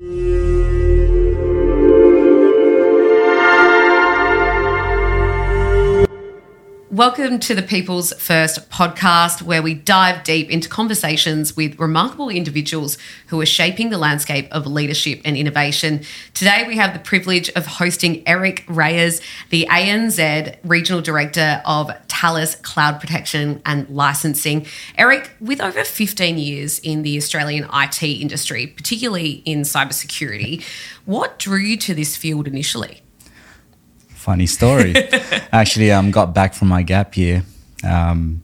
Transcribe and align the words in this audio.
Yeah. 0.00 0.37
Welcome 6.98 7.38
to 7.38 7.54
the 7.54 7.62
People's 7.62 8.12
First 8.14 8.70
podcast, 8.70 9.42
where 9.42 9.62
we 9.62 9.72
dive 9.72 10.24
deep 10.24 10.50
into 10.50 10.68
conversations 10.68 11.56
with 11.56 11.78
remarkable 11.78 12.28
individuals 12.28 12.98
who 13.28 13.40
are 13.40 13.46
shaping 13.46 13.90
the 13.90 13.98
landscape 13.98 14.48
of 14.50 14.66
leadership 14.66 15.20
and 15.24 15.36
innovation. 15.36 16.00
Today, 16.34 16.64
we 16.66 16.76
have 16.76 16.94
the 16.94 16.98
privilege 16.98 17.50
of 17.50 17.66
hosting 17.66 18.26
Erick 18.26 18.64
Reyes, 18.66 19.20
the 19.50 19.68
ANZ 19.70 20.56
Regional 20.64 21.00
Director 21.00 21.62
of 21.64 21.92
Thales 22.08 22.56
Cloud 22.56 23.00
Protection 23.00 23.62
and 23.64 23.88
Licensing. 23.88 24.66
Erick, 24.96 25.30
with 25.40 25.60
over 25.60 25.84
15 25.84 26.36
years 26.36 26.80
in 26.80 27.02
the 27.02 27.16
Australian 27.16 27.68
IT 27.72 28.02
industry, 28.02 28.66
particularly 28.66 29.40
in 29.44 29.60
cybersecurity, 29.60 30.64
what 31.04 31.38
drew 31.38 31.60
you 31.60 31.76
to 31.76 31.94
this 31.94 32.16
field 32.16 32.48
initially? 32.48 33.02
Funny 34.28 34.46
story. 34.46 34.92
Actually, 35.52 35.90
um, 35.90 36.10
got 36.10 36.34
back 36.34 36.52
from 36.52 36.68
my 36.68 36.82
gap 36.82 37.16
year. 37.16 37.42
Um, 37.82 38.42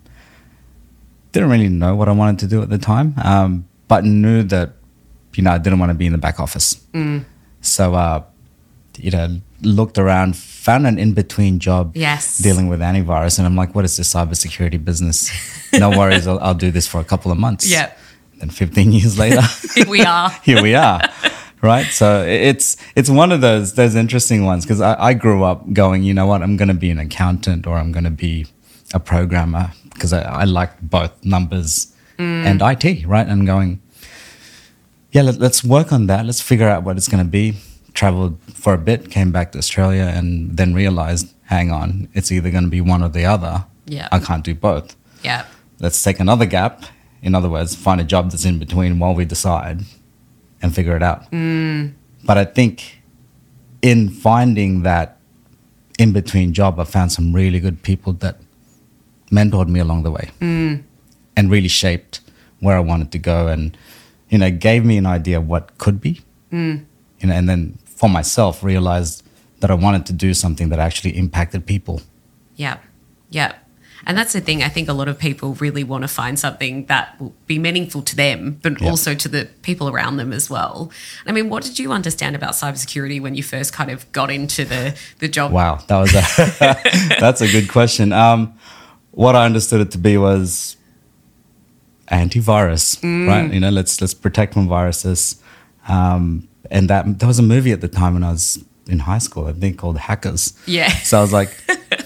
didn't 1.33 1.51
really 1.51 1.69
know 1.69 1.95
what 1.95 2.09
I 2.09 2.13
wanted 2.13 2.39
to 2.45 2.47
do 2.47 2.63
at 2.63 2.71
the 2.71 2.79
time, 2.79 3.13
um, 3.23 3.67
but 3.87 4.03
knew 4.05 4.43
that 4.45 4.69
you 5.35 5.43
know 5.45 5.53
I 5.53 5.59
didn't 5.59 5.79
want 5.81 5.91
to 5.91 5.99
be 6.03 6.07
in 6.07 6.13
the 6.13 6.25
back 6.27 6.41
office. 6.41 6.69
Mm. 6.95 7.25
So 7.61 7.95
uh, 7.95 8.23
you 8.97 9.11
know, 9.11 9.29
looked 9.61 9.99
around, 9.99 10.37
found 10.37 10.87
an 10.87 10.99
in 10.99 11.13
between 11.13 11.59
job. 11.59 11.95
Yes. 11.95 12.39
Dealing 12.39 12.69
with 12.69 12.81
antivirus, 12.81 13.37
and 13.39 13.47
I'm 13.47 13.57
like, 13.57 13.75
what 13.75 13.85
is 13.85 13.95
this 13.99 14.15
cybersecurity 14.15 14.83
business? 14.83 15.29
No 15.73 15.91
worries, 15.99 16.27
I'll, 16.27 16.41
I'll 16.41 16.61
do 16.67 16.71
this 16.71 16.87
for 16.87 16.99
a 16.99 17.05
couple 17.05 17.31
of 17.31 17.37
months. 17.37 17.71
Yep. 17.71 17.99
Then 18.39 18.49
15 18.49 18.93
years 18.93 19.19
later, 19.19 19.43
Here 19.75 19.89
we 19.89 20.01
are. 20.01 20.31
here 20.49 20.63
we 20.63 20.75
are 20.75 21.01
right? 21.65 21.87
So 21.87 22.23
it's 22.23 22.77
it's 22.95 23.11
one 23.11 23.33
of 23.33 23.41
those 23.41 23.75
those 23.75 23.95
interesting 23.95 24.45
ones 24.45 24.65
because 24.65 24.81
I, 24.81 24.95
I 25.09 25.15
grew 25.15 25.43
up 25.43 25.73
going 25.73 26.05
you 26.05 26.15
know 26.15 26.27
what 26.27 26.43
i'm 26.43 26.57
going 26.57 26.69
to 26.69 26.81
be 26.87 26.91
an 26.91 26.99
accountant 26.99 27.67
or 27.67 27.77
i'm 27.79 27.91
going 27.91 28.05
to 28.05 28.19
be 28.29 28.47
a 28.93 29.01
programmer 29.01 29.73
because 29.93 30.13
I, 30.13 30.23
I 30.23 30.45
like 30.45 30.81
both 30.81 31.13
numbers 31.25 31.93
mm. 32.19 32.45
and 32.45 32.63
it 32.63 33.07
right? 33.07 33.27
And 33.27 33.47
going 33.47 33.81
yeah 35.13 35.23
let, 35.23 35.39
let's 35.39 35.63
work 35.65 35.93
on 35.93 36.07
that. 36.07 36.27
Let's 36.27 36.41
figure 36.41 36.69
out 36.69 36.83
what 36.83 36.97
it's 36.97 37.09
going 37.09 37.25
to 37.25 37.31
be. 37.31 37.57
Traveled 37.95 38.39
for 38.53 38.75
a 38.75 38.79
bit 38.79 39.11
came 39.11 39.31
back 39.31 39.53
to 39.53 39.59
australia 39.59 40.03
and 40.03 40.57
then 40.57 40.75
realized 40.75 41.33
hang 41.45 41.71
on 41.71 42.09
it's 42.13 42.33
either 42.33 42.51
going 42.51 42.65
to 42.65 42.71
be 42.71 42.81
one 42.81 43.03
or 43.03 43.09
the 43.09 43.25
other. 43.25 43.67
Yeah. 43.87 44.09
i 44.11 44.19
can't 44.19 44.45
do 44.45 44.55
both. 44.55 44.97
Yeah. 45.23 45.45
let's 45.81 46.03
take 46.03 46.21
another 46.21 46.47
gap. 46.47 46.85
In 47.23 47.35
other 47.35 47.49
words, 47.49 47.75
find 47.75 48.01
a 48.01 48.05
job 48.05 48.31
that's 48.31 48.45
in 48.45 48.59
between 48.59 48.99
while 48.99 49.15
we 49.15 49.25
decide 49.25 49.81
and 50.65 50.75
figure 50.75 50.97
it 50.97 51.03
out. 51.03 51.31
But 52.25 52.39
I 52.39 52.47
think 52.47 53.03
in 53.83 54.09
finding 54.09 54.83
that 54.83 55.19
in 55.99 56.13
between 56.13 56.55
job, 56.55 56.81
I 56.81 56.85
found 56.85 57.13
some 57.13 57.35
really 57.35 57.61
good 57.61 57.83
people 57.83 58.15
that 58.15 58.41
mentored 59.31 59.69
me 59.69 59.79
along 59.81 60.05
the 60.05 60.11
way 60.11 60.31
and 60.41 61.51
really 61.51 61.69
shaped 61.69 62.21
where 62.61 62.77
I 62.77 62.81
wanted 62.81 63.13
to 63.13 63.19
go 63.19 63.49
and, 63.49 63.77
you 64.31 64.39
know, 64.39 64.51
gave 64.51 64.85
me 64.87 64.97
an 64.97 65.07
idea 65.07 65.37
of 65.37 65.47
what 65.47 65.77
could 65.77 66.01
be. 66.01 66.23
You 66.51 67.29
know, 67.29 67.35
and 67.35 67.49
then 67.49 67.79
for 67.85 68.09
myself, 68.09 68.63
realized 68.63 69.23
that 69.61 69.71
I 69.71 69.75
wanted 69.75 70.07
to 70.07 70.13
do 70.13 70.35
something 70.35 70.71
that 70.71 70.79
actually 70.79 71.17
impacted 71.17 71.67
people. 71.67 72.01
Yeah. 72.57 72.79
Yeah. 73.29 73.53
And 74.07 74.17
that's 74.19 74.33
the 74.33 74.41
thing. 74.41 74.63
I 74.63 74.69
think 74.69 74.89
a 74.89 74.93
lot 74.93 75.09
of 75.09 75.19
people 75.19 75.55
really 75.55 75.85
want 75.85 76.03
to 76.03 76.09
find 76.09 76.39
something 76.39 76.87
that 76.87 77.19
will 77.21 77.35
be 77.47 77.59
meaningful 77.59 78.03
to 78.03 78.17
them, 78.17 78.59
but 78.63 78.81
Yeah. 78.81 78.91
also 78.91 79.15
to 79.15 79.29
the 79.29 79.49
people 79.63 79.89
around 79.89 80.17
them 80.17 80.33
as 80.33 80.51
well. 80.51 80.91
I 81.27 81.33
mean, 81.33 81.49
what 81.49 81.63
did 81.63 81.79
you 81.79 81.93
understand 81.93 82.37
about 82.37 82.53
cybersecurity 82.53 83.21
when 83.21 83.35
you 83.35 83.43
first 83.43 83.73
kind 83.73 83.91
of 83.91 84.11
got 84.13 84.31
into 84.31 84.65
the, 84.65 84.95
the 85.19 85.29
job? 85.29 85.53
Wow, 85.53 85.81
that 85.89 85.99
was 85.99 86.15
a 86.15 87.17
that's 87.21 87.41
a 87.41 87.49
good 87.51 87.69
question. 87.69 88.13
Um, 88.13 88.55
what 89.13 89.35
I 89.37 89.45
understood 89.47 89.81
it 89.81 89.91
to 89.93 89.99
be 89.99 90.17
was 90.19 90.77
antivirus, 92.11 93.03
right? 93.29 93.53
You 93.53 93.61
know, 93.61 93.71
let's 93.71 94.01
let's 94.01 94.15
protect 94.15 94.55
from 94.55 94.69
viruses. 94.69 95.41
Um, 95.89 96.49
and 96.71 96.89
that 96.89 97.19
there 97.19 97.29
was 97.29 97.39
a 97.39 97.43
movie 97.43 97.73
at 97.73 97.81
the 97.81 97.89
time 97.89 98.15
when 98.15 98.25
I 98.25 98.33
was 98.33 98.65
in 98.87 99.01
high 99.01 99.19
school, 99.19 99.47
I 99.47 99.53
think 99.53 99.79
called 99.79 99.99
Hackers. 99.99 100.53
Yeah. 100.67 100.89
So 100.89 101.19
I 101.19 101.21
was 101.21 101.33
like, 101.33 101.51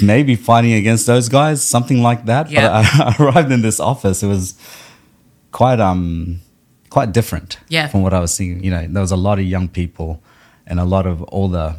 maybe 0.00 0.34
fighting 0.36 0.72
against 0.72 1.06
those 1.06 1.28
guys, 1.28 1.62
something 1.62 2.02
like 2.02 2.24
that. 2.26 2.50
Yeah. 2.50 2.60
But 2.62 2.72
I, 3.00 3.14
I 3.18 3.24
arrived 3.24 3.52
in 3.52 3.62
this 3.62 3.80
office. 3.80 4.22
It 4.22 4.26
was 4.28 4.54
quite 5.52 5.80
um 5.80 6.40
quite 6.90 7.12
different 7.12 7.58
Yeah. 7.68 7.88
from 7.88 8.02
what 8.02 8.14
I 8.14 8.20
was 8.20 8.32
seeing. 8.32 8.62
You 8.62 8.70
know, 8.70 8.86
there 8.86 9.02
was 9.02 9.10
a 9.12 9.16
lot 9.16 9.38
of 9.40 9.44
young 9.44 9.68
people 9.68 10.22
and 10.66 10.78
a 10.78 10.84
lot 10.84 11.06
of 11.06 11.24
older 11.32 11.74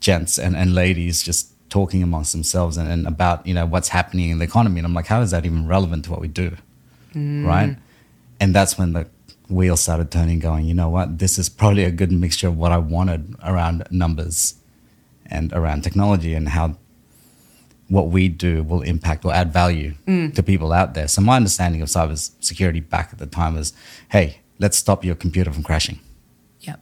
gents 0.00 0.38
and, 0.38 0.56
and 0.56 0.74
ladies 0.74 1.22
just 1.22 1.52
talking 1.70 2.02
amongst 2.02 2.32
themselves 2.32 2.76
and, 2.76 2.90
and 2.90 3.06
about, 3.06 3.46
you 3.46 3.54
know, 3.54 3.64
what's 3.66 3.88
happening 3.88 4.30
in 4.30 4.38
the 4.38 4.44
economy. 4.44 4.78
And 4.80 4.86
I'm 4.86 4.94
like, 4.94 5.06
how 5.06 5.20
is 5.22 5.30
that 5.30 5.46
even 5.46 5.66
relevant 5.66 6.04
to 6.06 6.10
what 6.10 6.20
we 6.20 6.28
do? 6.28 6.56
Right. 7.14 7.76
And 8.40 8.54
that's 8.54 8.76
when 8.78 8.92
the 8.92 9.06
wheels 9.48 9.80
started 9.80 10.10
turning, 10.10 10.38
going, 10.38 10.64
you 10.66 10.74
know 10.74 10.88
what, 10.88 11.18
this 11.18 11.38
is 11.38 11.48
probably 11.48 11.84
a 11.84 11.90
good 11.90 12.12
mixture 12.12 12.48
of 12.48 12.56
what 12.56 12.72
I 12.72 12.78
wanted 12.78 13.34
around 13.42 13.86
numbers 13.90 14.54
and 15.30 15.52
around 15.52 15.82
technology 15.82 16.34
and 16.34 16.48
how 16.48 16.76
what 17.88 18.08
we 18.08 18.28
do 18.28 18.62
will 18.62 18.82
impact 18.82 19.24
or 19.24 19.32
add 19.34 19.52
value 19.52 19.94
mm. 20.06 20.32
to 20.34 20.42
people 20.42 20.72
out 20.72 20.94
there. 20.94 21.08
So 21.08 21.20
my 21.20 21.36
understanding 21.36 21.82
of 21.82 21.88
cybersecurity 21.88 22.88
back 22.88 23.10
at 23.12 23.18
the 23.18 23.26
time 23.26 23.56
was, 23.56 23.72
hey, 24.10 24.40
let's 24.60 24.76
stop 24.76 25.04
your 25.04 25.16
computer 25.16 25.52
from 25.52 25.64
crashing. 25.64 25.98
Yep. 26.60 26.80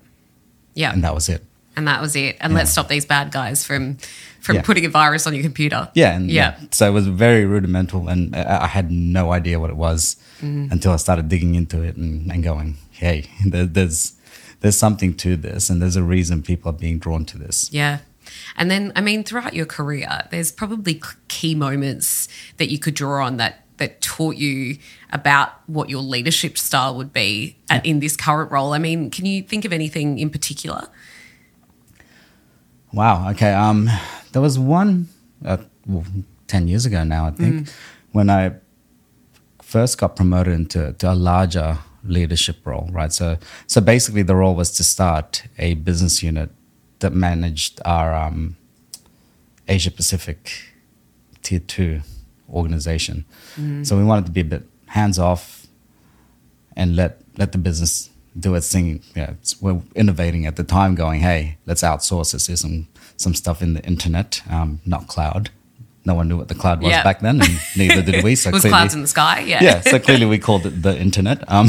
Yeah. 0.75 0.92
And 0.92 1.03
that 1.03 1.14
was 1.14 1.28
it. 1.31 1.44
and 1.78 1.86
that 1.86 2.03
was 2.03 2.16
it. 2.16 2.36
And 2.41 2.54
let's 2.54 2.72
stop 2.72 2.88
these 2.88 3.06
bad 3.06 3.31
guys 3.31 3.64
from 3.64 3.98
from 4.41 4.56
Yeah. 4.56 4.62
putting 4.62 4.84
a 4.84 4.88
virus 4.88 5.26
on 5.26 5.34
your 5.34 5.42
computer. 5.42 5.88
Yeah, 5.94 6.15
and 6.16 6.30
Yeah. 6.30 6.56
So 6.72 6.88
it 6.88 6.92
was 6.92 7.06
very 7.06 7.44
rudimental, 7.44 8.09
and 8.09 8.34
I, 8.34 8.66
had 8.66 8.91
no 8.91 9.32
idea 9.32 9.60
what 9.60 9.70
it 9.70 9.76
was 9.76 10.16
mm. 10.41 10.70
until 10.72 10.92
I 10.92 10.97
started 10.97 11.28
digging 11.28 11.54
into 11.54 11.82
it 11.82 11.97
and, 11.97 12.30
and 12.32 12.42
going, 12.42 12.78
"Hey, 12.91 13.26
there, 13.47 13.66
there's 13.66 14.15
there's 14.60 14.76
something 14.76 15.15
to 15.15 15.36
this, 15.36 15.70
and 15.70 15.80
there's 15.80 15.97
a 15.97 16.03
reason 16.03 16.42
people 16.42 16.70
are 16.70 16.78
being 16.86 16.98
drawn 16.98 17.25
to 17.26 17.38
this." 17.38 17.69
Yeah. 17.72 17.98
And 18.56 18.71
then, 18.71 18.93
I 18.97 19.00
mean, 19.00 19.25
throughout 19.25 19.55
your 19.55 19.66
career, 19.66 20.27
there's 20.31 20.53
probably 20.53 21.00
key 21.28 21.55
moments 21.55 22.28
that 22.56 22.71
you 22.71 22.78
could 22.78 22.94
draw 22.94 23.25
on 23.25 23.37
that 23.39 23.65
that 23.78 24.00
taught 24.00 24.37
you 24.37 24.77
about 25.12 25.50
what 25.69 25.89
your 25.89 26.03
leadership 26.03 26.59
style 26.59 26.97
would 26.97 27.12
be 27.12 27.56
at, 27.71 27.87
in 27.87 28.00
this 28.00 28.16
current 28.16 28.50
role. 28.50 28.72
I 28.72 28.78
mean, 28.78 29.09
can 29.09 29.25
you 29.25 29.43
think 29.43 29.65
of 29.65 29.72
anything 29.72 30.19
in 30.19 30.31
particular? 30.31 30.89
Wow. 32.93 33.31
Okay. 33.31 33.53
Um, 33.53 33.89
there 34.33 34.43
was 34.43 34.59
one 34.59 35.09
uh, 35.45 35.59
well, 35.87 36.05
ten 36.47 36.69
years 36.69 36.87
ago 36.87 37.05
now, 37.05 37.27
I 37.27 37.31
think, 37.31 37.69
when 38.12 38.28
I 38.28 38.55
first 39.62 39.99
got 39.99 40.16
promoted 40.16 40.55
into 40.55 40.93
to 40.95 41.12
a 41.12 41.15
larger 41.15 41.78
leadership 42.05 42.66
role. 42.66 42.89
Right. 42.91 43.12
So 43.12 43.39
so 43.66 43.81
basically, 43.81 44.22
the 44.22 44.34
role 44.34 44.55
was 44.55 44.72
to 44.72 44.84
start 44.84 45.45
a 45.59 45.75
business 45.75 46.22
unit 46.22 46.50
that 47.00 47.12
managed 47.12 47.81
our 47.84 48.14
um, 48.14 48.56
Asia 49.69 49.91
Pacific 49.91 50.50
tier 51.42 51.60
two 51.60 52.00
organization. 52.53 53.25
So 53.82 53.97
we 53.97 54.04
wanted 54.04 54.26
to 54.26 54.32
be 54.32 54.41
a 54.41 54.44
bit 54.44 54.62
hands 54.86 55.19
off 55.19 55.66
and 56.76 56.94
let 56.97 57.20
let 57.36 57.53
the 57.53 57.59
business 57.59 58.09
do 58.38 58.54
its 58.54 58.70
thing. 58.72 58.86
You 59.14 59.22
know, 59.22 59.22
it's- 59.25 59.56
we're 59.60 59.81
innovating 59.97 60.47
at 60.47 60.54
the 60.56 60.64
time, 60.64 60.94
going, 60.94 61.20
hey, 61.20 61.56
let's 61.66 61.82
outsource 61.82 62.32
this. 62.32 62.47
Here's 62.47 62.60
some 62.60 62.86
some 63.16 63.34
stuff 63.34 63.60
in 63.62 63.75
the 63.75 63.82
internet, 63.84 64.42
um, 64.48 64.80
not 64.86 65.09
cloud. 65.09 65.50
No 66.04 66.15
one 66.15 66.28
knew 66.28 66.36
what 66.38 66.48
the 66.48 66.54
cloud 66.54 66.80
was 66.80 66.91
Yeah. 66.91 67.03
back 67.03 67.20
then, 67.20 67.41
and 67.42 67.60
neither 67.76 68.00
did 68.03 68.22
we. 68.25 68.34
So 68.36 68.48
It 68.48 68.53
was 68.53 68.62
clearly, 68.62 68.72
clouds 68.78 68.94
in 68.94 69.03
the 69.03 69.09
sky. 69.09 69.41
Yeah. 69.41 69.62
yeah, 69.62 69.80
so 69.80 69.98
clearly 69.98 70.26
we 70.26 70.38
called 70.38 70.65
it 70.66 70.82
the 70.82 70.97
internet. 70.98 71.42
Um, 71.53 71.69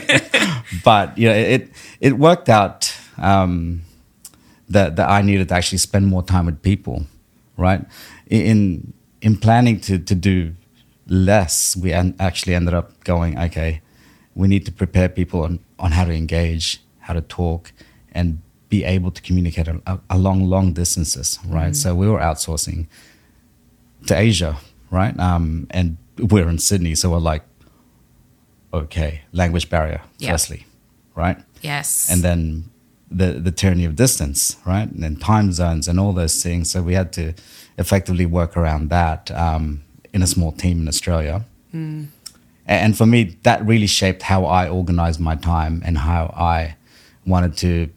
but 0.84 1.16
you 1.18 1.28
know, 1.28 1.34
it 1.34 1.70
it 2.00 2.18
worked 2.18 2.48
out 2.48 2.94
um, 3.18 3.82
that 4.70 4.96
that 4.96 5.08
I 5.10 5.22
needed 5.22 5.48
to 5.48 5.54
actually 5.54 5.78
spend 5.78 6.06
more 6.06 6.22
time 6.22 6.46
with 6.46 6.62
people, 6.62 7.04
right? 7.56 7.82
In 8.26 8.92
in 9.20 9.36
planning 9.36 9.80
to 9.80 9.98
to 9.98 10.14
do 10.14 10.52
less, 11.06 11.76
we 11.76 11.92
an- 11.92 12.14
actually 12.18 12.54
ended 12.54 12.74
up 12.74 13.02
going, 13.04 13.38
okay, 13.38 13.80
we 14.34 14.46
need 14.48 14.64
to 14.66 14.72
prepare 14.72 15.08
people 15.08 15.42
on 15.42 15.58
on 15.78 15.92
how 15.92 16.04
to 16.04 16.12
engage, 16.12 16.80
how 17.00 17.14
to 17.14 17.20
talk, 17.20 17.72
and 18.14 18.38
be 18.68 18.84
able 18.84 19.10
to 19.10 19.20
communicate 19.22 19.66
a, 19.68 19.98
along 20.08 20.48
long 20.48 20.72
distances, 20.72 21.38
right? 21.48 21.74
So 21.76 21.94
we 21.94 22.06
were 22.08 22.20
outsourcing 22.20 22.86
to 24.06 24.14
Asia, 24.16 24.56
right? 24.90 25.18
Um, 25.18 25.66
and 25.70 25.96
we're 26.16 26.48
in 26.48 26.58
Sydney, 26.58 26.94
so 26.94 27.10
we're 27.10 27.18
like, 27.32 27.42
okay, 28.72 29.22
language 29.32 29.68
barrier, 29.68 30.00
Yeah. 30.18 30.30
firstly, 30.32 30.66
right? 31.16 31.38
Yes. 31.62 32.08
And 32.10 32.22
then 32.22 32.64
the 33.10 33.32
the 33.32 33.50
tyranny 33.50 33.84
of 33.84 33.96
distance, 33.96 34.56
right? 34.64 34.90
And 34.90 35.20
time 35.20 35.52
zones 35.52 35.88
and 35.88 35.98
all 35.98 36.12
those 36.12 36.42
things. 36.42 36.70
So 36.70 36.82
we 36.82 36.94
had 36.94 37.12
to 37.14 37.34
effectively 37.78 38.26
work 38.26 38.56
around 38.56 38.90
that 38.90 39.30
um, 39.32 39.82
in 40.12 40.22
a 40.22 40.26
small 40.26 40.52
team 40.52 40.80
in 40.82 40.88
Australia. 40.88 41.44
And 42.66 42.96
for 42.96 43.06
me, 43.06 43.36
that 43.42 43.66
really 43.66 43.86
shaped 43.88 44.22
how 44.22 44.44
I 44.44 44.68
organized 44.68 45.20
my 45.20 45.34
time 45.34 45.82
and 45.84 45.98
how 45.98 46.32
I 46.36 46.76
wanted 47.26 47.56
to, 47.58 47.88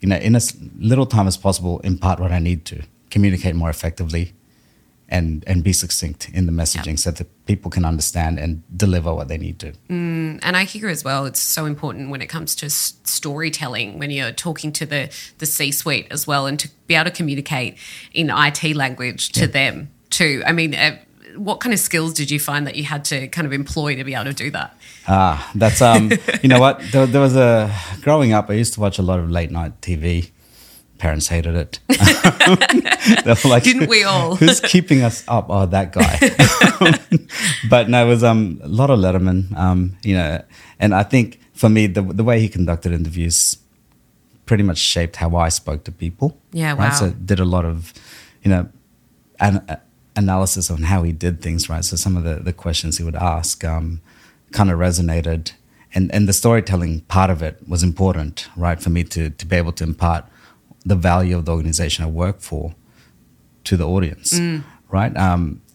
you 0.00 0.08
know, 0.08 0.16
in 0.16 0.36
as 0.36 0.56
little 0.78 1.06
time 1.06 1.26
as 1.26 1.36
possible, 1.36 1.80
impart 1.80 2.20
what 2.20 2.30
I 2.30 2.38
need 2.38 2.64
to, 2.66 2.82
communicate 3.10 3.56
more 3.56 3.70
effectively, 3.70 4.32
and 5.10 5.44
and 5.46 5.62
be 5.64 5.72
succinct 5.72 6.28
in 6.32 6.46
the 6.46 6.52
messaging 6.52 6.98
so 6.98 7.10
that 7.10 7.26
people 7.46 7.70
can 7.70 7.84
understand 7.84 8.38
and 8.38 8.62
deliver 8.76 9.12
what 9.14 9.28
they 9.28 9.36
need 9.38 9.58
to. 9.58 9.72
And 9.88 10.56
I 10.56 10.64
hear 10.64 10.88
as 10.88 11.04
well, 11.04 11.26
it's 11.26 11.40
so 11.40 11.66
important 11.66 12.10
when 12.10 12.22
it 12.22 12.28
comes 12.28 12.54
to 12.56 12.66
s- 12.66 12.94
storytelling 13.04 13.98
when 13.98 14.10
you're 14.10 14.32
talking 14.32 14.72
to 14.72 14.86
the 14.86 15.10
the 15.38 15.46
C-suite 15.46 16.06
as 16.10 16.26
well, 16.26 16.46
and 16.46 16.58
to 16.60 16.68
be 16.86 16.94
able 16.94 17.10
to 17.10 17.16
communicate 17.16 17.76
in 18.12 18.30
IT 18.30 18.76
language 18.76 19.30
to 19.32 19.46
them 19.46 19.90
too. 20.10 20.42
I 20.46 20.52
mean. 20.52 20.74
Uh, 20.74 20.96
what 21.36 21.60
kind 21.60 21.72
of 21.72 21.78
skills 21.78 22.12
did 22.12 22.28
you 22.28 22.40
find 22.40 22.66
that 22.66 22.74
you 22.74 22.82
had 22.82 23.04
to 23.04 23.28
kind 23.28 23.46
of 23.46 23.52
employ 23.52 23.94
to 23.94 24.02
be 24.02 24.14
able 24.14 24.24
to 24.24 24.32
do 24.32 24.50
that? 24.50 24.76
Ah, 25.06 25.48
that's 25.54 25.80
um, 25.80 26.10
you 26.42 26.48
know 26.48 26.58
what? 26.58 26.80
There, 26.92 27.06
there 27.06 27.20
was 27.20 27.36
a 27.36 27.72
growing 28.02 28.32
up. 28.32 28.50
I 28.50 28.54
used 28.54 28.74
to 28.74 28.80
watch 28.80 28.98
a 28.98 29.02
lot 29.02 29.20
of 29.20 29.30
late 29.30 29.52
night 29.52 29.80
TV. 29.80 30.30
Parents 31.00 31.28
hated 31.28 31.54
it. 31.56 31.80
they 33.24 33.34
were 33.42 33.50
like, 33.50 33.62
Didn't 33.64 33.88
we 33.88 34.04
all? 34.04 34.36
Who's 34.40 34.60
keeping 34.60 35.00
us 35.02 35.24
up? 35.26 35.46
Oh, 35.48 35.64
that 35.66 35.92
guy. 35.92 36.18
but 37.70 37.88
no, 37.88 38.04
it 38.04 38.08
was 38.08 38.22
um, 38.22 38.60
a 38.62 38.68
lot 38.68 38.90
of 38.90 38.98
Letterman. 38.98 39.56
Um, 39.56 39.96
you 40.02 40.14
know, 40.14 40.44
and 40.78 40.94
I 40.94 41.02
think 41.02 41.40
for 41.54 41.68
me, 41.70 41.86
the 41.86 42.02
the 42.02 42.22
way 42.22 42.38
he 42.38 42.48
conducted 42.48 42.92
interviews 42.92 43.56
pretty 44.44 44.62
much 44.62 44.78
shaped 44.78 45.16
how 45.16 45.34
I 45.36 45.48
spoke 45.48 45.84
to 45.84 45.92
people. 45.92 46.36
Yeah, 46.52 46.70
Right. 46.70 46.90
wow. 46.90 46.90
So 46.90 47.10
did 47.10 47.40
a 47.40 47.44
lot 47.44 47.64
of, 47.64 47.94
you 48.42 48.50
know, 48.50 48.68
an, 49.38 49.56
uh, 49.68 49.76
analysis 50.16 50.70
on 50.70 50.82
how 50.82 51.02
he 51.02 51.12
did 51.12 51.40
things. 51.40 51.68
Right. 51.70 51.84
So 51.84 51.96
some 51.96 52.16
of 52.18 52.24
the 52.24 52.34
the 52.44 52.52
questions 52.52 52.98
he 52.98 53.04
would 53.04 53.16
ask 53.16 53.64
um, 53.64 54.00
kind 54.52 54.70
of 54.70 54.78
resonated, 54.78 55.52
and 55.94 56.12
and 56.14 56.28
the 56.28 56.34
storytelling 56.34 57.00
part 57.08 57.30
of 57.30 57.42
it 57.42 57.56
was 57.66 57.82
important. 57.82 58.48
Right. 58.54 58.78
For 58.82 58.90
me 58.90 59.02
to 59.04 59.30
to 59.30 59.46
be 59.46 59.56
able 59.56 59.72
to 59.72 59.84
impart 59.84 60.24
the 60.84 60.96
value 60.96 61.36
of 61.36 61.44
the 61.44 61.52
organization 61.52 62.04
I 62.04 62.08
work 62.08 62.40
for 62.40 62.74
to 63.64 63.76
the 63.76 63.86
audience, 63.86 64.32
Mm. 64.38 64.62
right? 64.90 65.12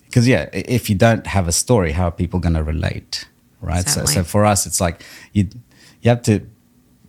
Because 0.06 0.28
yeah, 0.28 0.50
if 0.54 0.90
you 0.90 0.96
don't 0.96 1.28
have 1.28 1.48
a 1.48 1.52
story, 1.52 1.92
how 1.92 2.06
are 2.08 2.12
people 2.12 2.40
going 2.40 2.56
to 2.56 2.64
relate, 2.64 3.28
right? 3.62 3.88
So, 3.88 4.06
so 4.06 4.24
for 4.24 4.46
us, 4.46 4.66
it's 4.66 4.80
like 4.82 5.04
you 5.34 5.48
you 6.02 6.10
have 6.10 6.22
to 6.24 6.40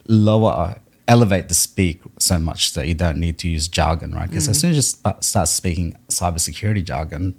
lower, 0.09 0.53
uh, 0.53 0.75
elevate 1.09 1.49
the 1.49 1.55
speak 1.55 2.01
so 2.19 2.39
much 2.39 2.73
that 2.75 2.87
you 2.89 2.95
don't 2.95 3.19
need 3.19 3.39
to 3.39 3.49
use 3.49 3.69
jargon, 3.69 4.13
right? 4.15 4.29
Because 4.29 4.47
Mm. 4.47 4.51
as 4.51 4.61
soon 4.61 4.71
as 4.71 4.77
you 4.77 4.83
sp- 4.83 5.21
start 5.23 5.49
speaking 5.49 5.97
cybersecurity 6.09 6.85
jargon, 6.85 7.35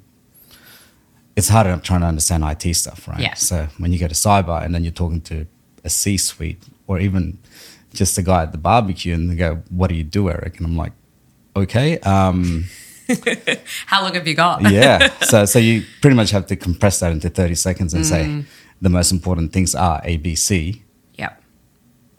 it's 1.36 1.50
harder 1.50 1.78
trying 1.84 2.02
to 2.02 2.08
understand 2.08 2.44
IT 2.44 2.74
stuff, 2.74 3.08
right? 3.08 3.20
Yeah. 3.20 3.34
So 3.36 3.68
when 3.78 3.94
you 3.94 4.00
go 4.00 4.08
to 4.08 4.16
cyber 4.16 4.64
and 4.64 4.74
then 4.74 4.84
you're 4.84 4.92
talking 5.04 5.22
to 5.22 5.46
a 5.84 5.90
C-suite 5.90 6.62
or 6.88 7.00
even 7.00 7.38
just 7.98 8.18
a 8.18 8.22
guy 8.22 8.44
at 8.44 8.52
the 8.52 8.58
barbecue 8.58 9.14
and 9.14 9.30
they 9.30 9.36
go, 9.36 9.62
"What 9.70 9.88
do 9.90 9.96
you 9.96 10.04
do, 10.04 10.30
Erick?" 10.30 10.58
And 10.58 10.66
I'm 10.66 10.78
like, 10.78 10.94
"Okay." 11.56 11.98
Um, 12.00 12.66
How 13.86 14.02
long 14.04 14.14
have 14.16 14.28
you 14.28 14.36
got? 14.36 14.70
yeah. 14.72 15.14
So 15.32 15.46
so 15.46 15.60
you 15.60 15.84
pretty 16.02 16.16
much 16.16 16.32
have 16.32 16.46
to 16.48 16.56
compress 16.56 17.00
that 17.00 17.12
into 17.12 17.30
30 17.30 17.56
seconds 17.56 17.94
and 17.94 18.04
Mm. 18.04 18.08
say 18.10 18.46
the 18.82 18.90
most 18.90 19.12
important 19.12 19.54
things 19.54 19.74
are 19.76 20.02
A, 20.04 20.18
B, 20.18 20.36
C, 20.36 20.84
Yep. 21.18 21.42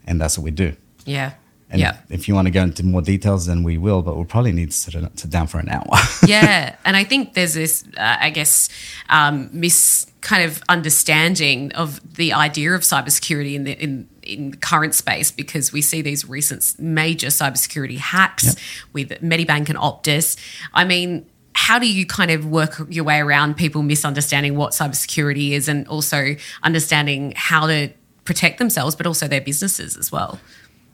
and 0.06 0.20
that's 0.20 0.36
what 0.38 0.44
we 0.44 0.50
do. 0.50 0.74
Yeah. 1.04 1.32
And 1.70 1.80
yeah. 1.80 1.98
if 2.08 2.26
you 2.28 2.34
want 2.34 2.46
to 2.46 2.50
go 2.50 2.62
into 2.62 2.82
more 2.82 3.02
details, 3.02 3.44
then 3.44 3.62
we 3.62 3.76
will, 3.76 4.00
but 4.00 4.16
we'll 4.16 4.24
probably 4.24 4.52
need 4.52 4.70
to 4.70 4.76
sit, 4.76 4.94
sit 5.20 5.30
down 5.30 5.46
for 5.46 5.58
an 5.60 5.68
hour. 5.68 5.84
yeah, 6.26 6.76
and 6.86 6.96
I 6.96 7.04
think 7.04 7.34
there's 7.34 7.52
this, 7.52 7.84
uh, 7.98 8.16
I 8.18 8.30
guess, 8.30 8.70
um, 9.10 9.50
mis 9.52 10.06
kind 10.22 10.42
of 10.44 10.62
understanding 10.70 11.70
of 11.74 12.00
the 12.16 12.32
idea 12.32 12.72
of 12.72 12.80
cybersecurity 12.80 13.54
in 13.54 13.64
the 13.64 13.72
in 13.84 14.08
in 14.28 14.54
current 14.56 14.94
space 14.94 15.30
because 15.30 15.72
we 15.72 15.82
see 15.82 16.02
these 16.02 16.24
recent 16.28 16.74
major 16.78 17.28
cybersecurity 17.28 17.98
hacks 17.98 18.44
Yep. 18.46 18.56
with 18.92 19.08
Medibank 19.22 19.68
and 19.68 19.78
Optus. 19.78 20.36
I 20.74 20.84
mean. 20.84 21.26
How 21.54 21.80
do 21.80 21.90
you 21.92 22.06
kind 22.06 22.30
of 22.30 22.46
work 22.46 22.80
your 22.88 23.02
way 23.04 23.18
around 23.18 23.56
people 23.56 23.82
misunderstanding 23.82 24.54
what 24.56 24.70
cybersecurity 24.72 25.50
is 25.50 25.66
and 25.68 25.88
also 25.88 26.36
understanding 26.62 27.32
how 27.36 27.66
to 27.66 27.88
protect 28.24 28.58
themselves, 28.58 28.94
but 28.94 29.06
also 29.08 29.26
their 29.26 29.40
businesses 29.40 29.96
as 29.96 30.12
well? 30.12 30.38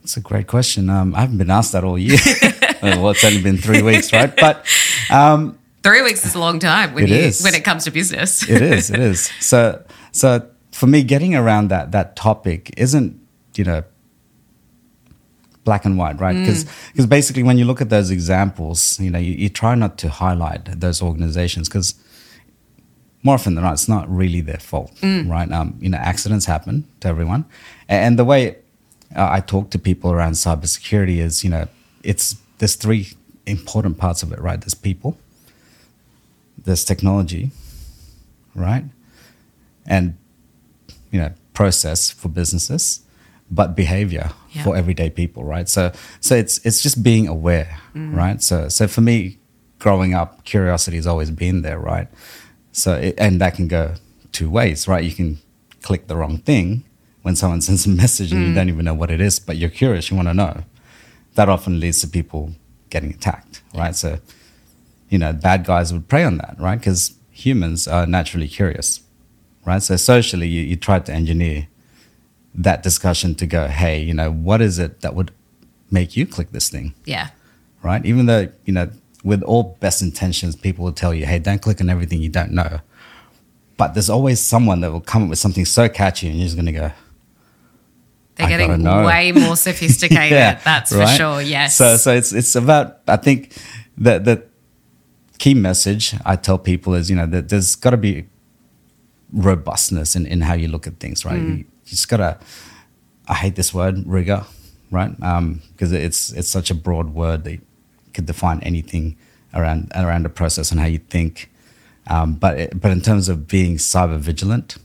It's 0.01 0.17
a 0.17 0.21
great 0.21 0.47
question. 0.47 0.89
Um, 0.89 1.13
I 1.13 1.21
haven't 1.21 1.37
been 1.37 1.51
asked 1.51 1.73
that 1.73 1.83
all 1.83 1.99
year. 1.99 2.17
well, 2.81 3.11
it's 3.11 3.23
only 3.23 3.43
been 3.43 3.57
three 3.59 3.83
weeks, 3.83 4.11
right? 4.11 4.35
But 4.35 4.65
um, 5.11 5.59
Three 5.83 6.01
weeks 6.01 6.25
is 6.25 6.33
a 6.33 6.39
long 6.39 6.57
time 6.57 6.95
when 6.95 7.03
It 7.03 7.09
you 7.11 7.15
is. 7.17 7.43
when 7.43 7.53
it 7.53 7.63
comes 7.63 7.83
to 7.83 7.91
business. 7.91 8.41
it 8.49 8.61
is, 8.63 8.89
it 8.89 8.99
is. 8.99 9.29
So, 9.39 9.83
so 10.13 10.47
for 10.71 10.87
me, 10.87 11.03
getting 11.03 11.35
around 11.35 11.67
that 11.67 11.91
that 11.91 12.15
topic 12.15 12.71
isn't, 12.75 13.19
you 13.57 13.65
know, 13.65 13.83
black 15.63 15.83
and 15.85 15.97
white, 15.97 16.19
right? 16.19 16.35
Because 16.35 16.65
because 16.91 17.05
basically, 17.07 17.43
when 17.43 17.57
you 17.57 17.65
look 17.65 17.81
at 17.81 17.89
those 17.89 18.11
examples, 18.11 18.99
you 18.99 19.09
know, 19.09 19.19
you, 19.19 19.33
you 19.33 19.49
try 19.49 19.75
not 19.75 19.97
to 19.99 20.09
highlight 20.09 20.79
those 20.79 21.01
organizations 21.01 21.67
because 21.67 21.95
more 23.23 23.33
often 23.35 23.55
than 23.55 23.63
not, 23.63 23.73
it's 23.73 23.89
not 23.89 24.07
really 24.07 24.39
their 24.41 24.59
fault, 24.59 24.91
right? 25.27 25.51
Um, 25.51 25.77
you 25.81 25.89
know, 25.89 25.97
accidents 25.97 26.45
happen 26.45 26.85
to 26.99 27.07
everyone, 27.07 27.45
and 27.89 28.17
the 28.19 28.25
way 28.25 28.57
uh, 29.15 29.27
I 29.31 29.39
talk 29.41 29.71
to 29.71 29.79
people 29.79 30.11
around 30.11 30.33
cybersecurity 30.33 31.17
is, 31.17 31.43
you 31.43 31.49
know, 31.49 31.67
it's 32.03 32.35
there's 32.59 32.75
three 32.75 33.09
important 33.45 33.97
parts 33.97 34.23
of 34.23 34.31
it, 34.31 34.39
right? 34.39 34.59
There's 34.61 34.75
people, 34.75 35.17
there's 36.63 36.83
technology, 36.83 37.51
right? 38.53 38.85
And 39.87 40.17
you 41.11 41.19
know, 41.19 41.31
process 41.53 42.11
for 42.11 42.29
businesses, 42.29 43.01
but 43.49 43.75
behavior 43.75 44.31
Yeah. 44.51 44.63
for 44.63 44.75
everyday 44.75 45.09
people, 45.09 45.43
right? 45.43 45.69
So 45.69 45.91
so 46.19 46.35
it's 46.35 46.59
it's 46.65 46.81
just 46.81 47.03
being 47.03 47.27
aware, 47.27 47.79
mm. 47.95 48.15
right? 48.15 48.41
So 48.41 48.69
so 48.69 48.87
for 48.87 49.01
me, 49.01 49.37
growing 49.79 50.13
up, 50.13 50.43
curiosity 50.43 50.97
has 50.97 51.07
always 51.07 51.31
been 51.31 51.61
there, 51.61 51.79
right? 51.79 52.07
So 52.71 52.93
it, 52.93 53.15
and 53.17 53.39
that 53.41 53.55
can 53.55 53.67
go 53.67 53.95
two 54.31 54.49
ways, 54.49 54.87
right? 54.87 55.03
You 55.03 55.11
can 55.11 55.39
click 55.81 56.07
the 56.07 56.15
wrong 56.15 56.39
thing 56.39 56.83
when 57.21 57.35
someone 57.35 57.61
sends 57.67 57.85
a 57.85 57.89
message 57.89 58.31
and 58.31 58.41
you 58.41 58.51
mm. 58.51 58.55
don't 58.55 58.69
even 58.69 58.85
know 58.85 58.93
what 58.93 59.11
it 59.11 59.21
is, 59.21 59.39
but 59.39 59.57
you're 59.57 59.69
curious, 59.69 60.09
you 60.09 60.15
want 60.15 60.27
to 60.27 60.33
know. 60.33 60.63
That 61.35 61.49
often 61.49 61.79
leads 61.79 62.01
to 62.01 62.07
people 62.07 62.53
getting 62.89 63.11
attacked, 63.13 63.61
right? 63.73 63.95
So 63.95 64.19
you 65.09 65.17
know, 65.17 65.33
bad 65.33 65.65
guys 65.65 65.93
would 65.93 66.07
prey 66.07 66.23
on 66.23 66.37
that, 66.37 66.55
right? 66.59 66.79
Because 66.79 67.15
humans 67.31 67.87
are 67.87 68.05
naturally 68.05 68.47
curious, 68.47 69.01
right? 69.65 69.81
So 69.81 69.95
socially, 69.95 70.47
you, 70.47 70.61
you 70.63 70.75
try 70.75 70.99
to 70.99 71.13
engineer 71.13 71.67
that 72.55 72.81
discussion 72.83 73.35
to 73.35 73.45
go, 73.45 73.67
hey, 73.67 74.01
you 74.01 74.13
know, 74.13 74.31
what 74.31 74.61
is 74.61 74.79
it 74.79 75.01
that 75.01 75.13
would 75.13 75.31
make 75.91 76.15
you 76.17 76.25
click 76.25 76.51
this 76.51 76.69
thing, 76.69 76.93
Yeah. 77.05 77.29
right? 77.83 78.05
Even 78.05 78.25
though, 78.25 78.47
you 78.65 78.73
know, 78.73 78.89
with 79.23 79.41
all 79.43 79.75
best 79.79 80.01
intentions, 80.01 80.55
people 80.55 80.85
will 80.85 80.93
tell 80.93 81.13
you, 81.13 81.25
hey, 81.25 81.39
don't 81.39 81.61
click 81.61 81.81
on 81.81 81.89
everything 81.89 82.21
you 82.21 82.29
don't 82.29 82.51
know. 82.51 82.79
But 83.77 83.93
there's 83.93 84.09
always 84.09 84.39
someone 84.39 84.79
that 84.81 84.91
will 84.91 85.01
come 85.01 85.23
up 85.23 85.29
with 85.29 85.39
something 85.39 85.65
so 85.65 85.89
catchy 85.89 86.27
and 86.27 86.37
you're 86.37 86.45
just 86.45 86.55
going 86.55 86.67
to 86.67 86.71
go, 86.71 86.91
They're 88.35 88.47
I 88.47 88.49
getting 88.49 88.83
way 88.83 89.31
more 89.33 89.57
sophisticated. 89.57 90.59
that's 90.63 90.93
for 90.93 91.05
sure. 91.07 91.41
Yes. 91.41 91.75
So 91.75 91.97
so 91.97 92.13
it's 92.13 92.31
it's 92.31 92.55
about 92.55 92.99
I 93.07 93.17
think 93.17 93.51
the 93.97 94.19
the 94.19 94.43
key 95.39 95.53
message 95.55 96.15
I 96.25 96.35
tell 96.37 96.57
people 96.57 96.93
is 96.93 97.09
you 97.09 97.15
know 97.17 97.25
that 97.27 97.49
there's 97.49 97.75
got 97.75 97.89
to 97.91 97.97
be 97.97 98.25
robustness 99.33 100.15
in, 100.15 100.25
in 100.25 100.41
how 100.41 100.53
you 100.53 100.67
look 100.67 100.87
at 100.87 100.99
things, 100.99 101.25
right? 101.25 101.39
Mm. 101.41 101.57
You, 101.59 101.65
you 101.85 101.91
just 101.91 102.09
gotta. 102.09 102.39
I 103.27 103.33
hate 103.33 103.55
this 103.55 103.73
word 103.73 104.03
rigor, 104.05 104.45
right? 104.91 105.11
Because 105.17 105.91
it's 105.91 106.31
it's 106.31 106.47
such 106.49 106.69
a 106.69 106.75
broad 106.75 107.13
word 107.13 107.43
that 107.45 107.59
could 108.13 108.25
define 108.25 108.59
anything 108.61 109.17
around 109.53 109.91
around 109.95 110.23
the 110.23 110.29
process 110.29 110.71
and 110.71 110.79
how 110.79 110.87
you 110.87 110.99
think. 110.99 111.51
Um, 112.07 112.33
but 112.35 112.57
it, 112.59 112.79
but 112.81 112.91
in 112.91 113.01
terms 113.01 113.29
of 113.29 113.47
being 113.47 113.77
cyber 113.77 114.19
vigilant, 114.19 114.77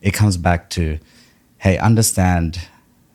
it 0.00 0.12
comes 0.14 0.36
back 0.38 0.70
to, 0.70 0.98
hey, 1.58 1.76
understand 1.78 2.60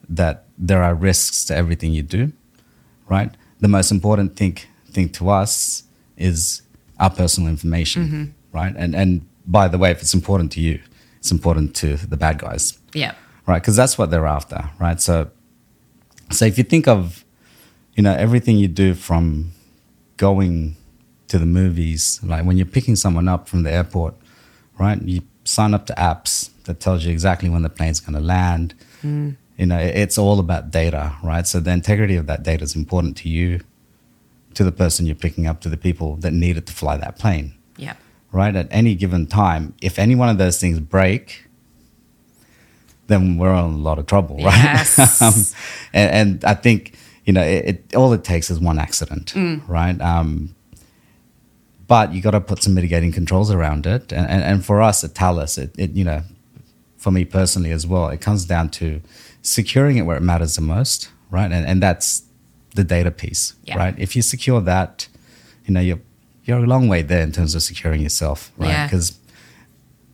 that 0.09 0.45
there 0.57 0.83
are 0.83 0.93
risks 0.93 1.43
to 1.45 1.55
everything 1.55 1.91
you 1.93 2.03
do, 2.03 2.31
right? 3.09 3.31
The 3.61 3.67
most 3.67 3.91
important 3.91 4.35
thing 4.35 4.57
thing 4.91 5.09
to 5.09 5.29
us 5.29 5.83
is 6.17 6.61
our 6.99 7.09
personal 7.09 7.49
information, 7.49 8.35
right? 8.51 8.73
And 8.77 8.95
and 8.95 9.25
by 9.47 9.67
the 9.67 9.77
way, 9.77 9.89
if 9.91 10.01
it's 10.01 10.13
important 10.13 10.51
to 10.53 10.59
you, 10.61 10.79
it's 11.21 11.31
important 11.31 11.75
to 11.75 11.95
the 11.97 12.17
bad 12.17 12.39
guys, 12.39 12.77
yeah. 12.93 13.13
right? 13.45 13.61
Because 13.61 13.75
that's 13.75 13.95
what 13.97 14.09
they're 14.09 14.25
after, 14.27 14.69
right? 14.79 14.99
So, 14.99 15.29
so 16.31 16.45
if 16.45 16.57
you 16.57 16.63
think 16.63 16.87
of, 16.87 17.23
you 17.95 18.01
know, 18.01 18.13
everything 18.13 18.57
you 18.57 18.67
do 18.67 18.95
from 18.95 19.51
going 20.17 20.75
to 21.27 21.37
the 21.37 21.45
movies, 21.45 22.19
like 22.23 22.43
when 22.43 22.57
you're 22.57 22.65
picking 22.65 22.95
someone 22.95 23.27
up 23.27 23.47
from 23.47 23.61
the 23.61 23.71
airport, 23.71 24.15
right? 24.79 24.99
You 25.01 25.21
sign 25.43 25.75
up 25.75 25.85
to 25.87 25.93
apps 25.93 26.49
that 26.63 26.79
tells 26.79 27.05
you 27.05 27.11
exactly 27.11 27.49
when 27.49 27.61
the 27.61 27.69
plane's 27.69 27.99
going 27.99 28.15
to 28.15 28.19
land. 28.25 28.73
Mm. 29.03 29.35
You 29.57 29.67
know, 29.67 29.77
it- 29.79 29.95
it's 29.95 30.17
all 30.17 30.39
about 30.39 30.71
data, 30.71 31.15
right? 31.23 31.45
So 31.45 31.59
the 31.59 31.71
integrity 31.71 32.15
of 32.15 32.25
that 32.27 32.41
data 32.41 32.63
is 32.63 32.75
important 32.75 33.15
to 33.17 33.29
you, 33.29 33.61
to 34.55 34.63
the 34.63 34.71
person 34.71 35.05
you're 35.05 35.15
picking 35.15 35.45
up, 35.45 35.61
to 35.61 35.69
the 35.69 35.77
people 35.77 36.15
that 36.17 36.33
needed 36.33 36.65
to 36.67 36.73
fly 36.73 36.97
that 36.97 37.19
plane 37.19 37.53
Yeah. 37.77 37.93
Right? 38.31 38.55
At 38.55 38.67
any 38.71 38.95
given 38.95 39.27
time, 39.27 39.73
if 39.81 39.99
any 39.99 40.15
one 40.15 40.29
of 40.29 40.37
those 40.37 40.59
things 40.59 40.79
break, 40.79 41.45
then 43.07 43.37
we're 43.37 43.51
in 43.53 43.57
a 43.59 43.67
lot 43.67 43.99
of 43.99 44.05
trouble, 44.05 44.37
right? 44.37 44.45
Yes. 44.45 45.21
um, 45.21 45.33
and, 45.93 46.11
and 46.11 46.45
I 46.45 46.53
think 46.53 46.95
you 47.25 47.33
know 47.33 47.41
it, 47.43 47.65
it 47.89 47.95
all 47.95 48.13
it 48.13 48.23
takes 48.23 48.49
is 48.49 48.59
one 48.59 48.79
accident, 48.79 49.33
right? 49.67 49.99
Um, 49.99 50.55
but 51.87 52.13
you 52.13 52.21
got 52.21 52.31
to 52.31 52.39
put 52.41 52.63
some 52.63 52.73
mitigating 52.73 53.11
controls 53.11 53.51
around 53.51 53.85
it, 53.85 54.13
and 54.13 54.27
and, 54.29 54.43
and 54.43 54.65
for 54.65 54.81
us 54.81 55.03
at 55.03 55.11
Thales, 55.11 55.57
it, 55.57 55.71
it 55.77 55.91
you 55.91 56.05
know, 56.05 56.21
for 56.97 57.11
me 57.11 57.25
personally 57.25 57.71
as 57.71 57.85
well, 57.85 58.07
it 58.09 58.21
comes 58.21 58.45
down 58.45 58.69
to 58.69 59.01
securing 59.41 59.97
it 59.97 60.03
where 60.03 60.15
it 60.17 60.21
matters 60.23 60.55
the 60.55 60.61
most, 60.61 61.09
right? 61.29 61.51
And 61.51 61.65
and 61.67 61.83
that's 61.83 62.23
the 62.75 62.85
data 62.85 63.11
piece, 63.11 63.55
Yeah. 63.65 63.77
right? 63.77 63.95
If 63.99 64.15
you 64.15 64.21
secure 64.21 64.61
that, 64.61 65.09
you 65.65 65.73
know 65.73 65.81
you're 65.81 65.99
you're 66.45 66.59
a 66.63 66.67
long 66.67 66.87
way 66.87 67.01
there 67.01 67.21
in 67.21 67.31
terms 67.31 67.55
of 67.55 67.61
securing 67.63 68.01
yourself, 68.01 68.51
right? 68.57 68.69
Yeah. 68.69 68.87
Because 68.87 69.17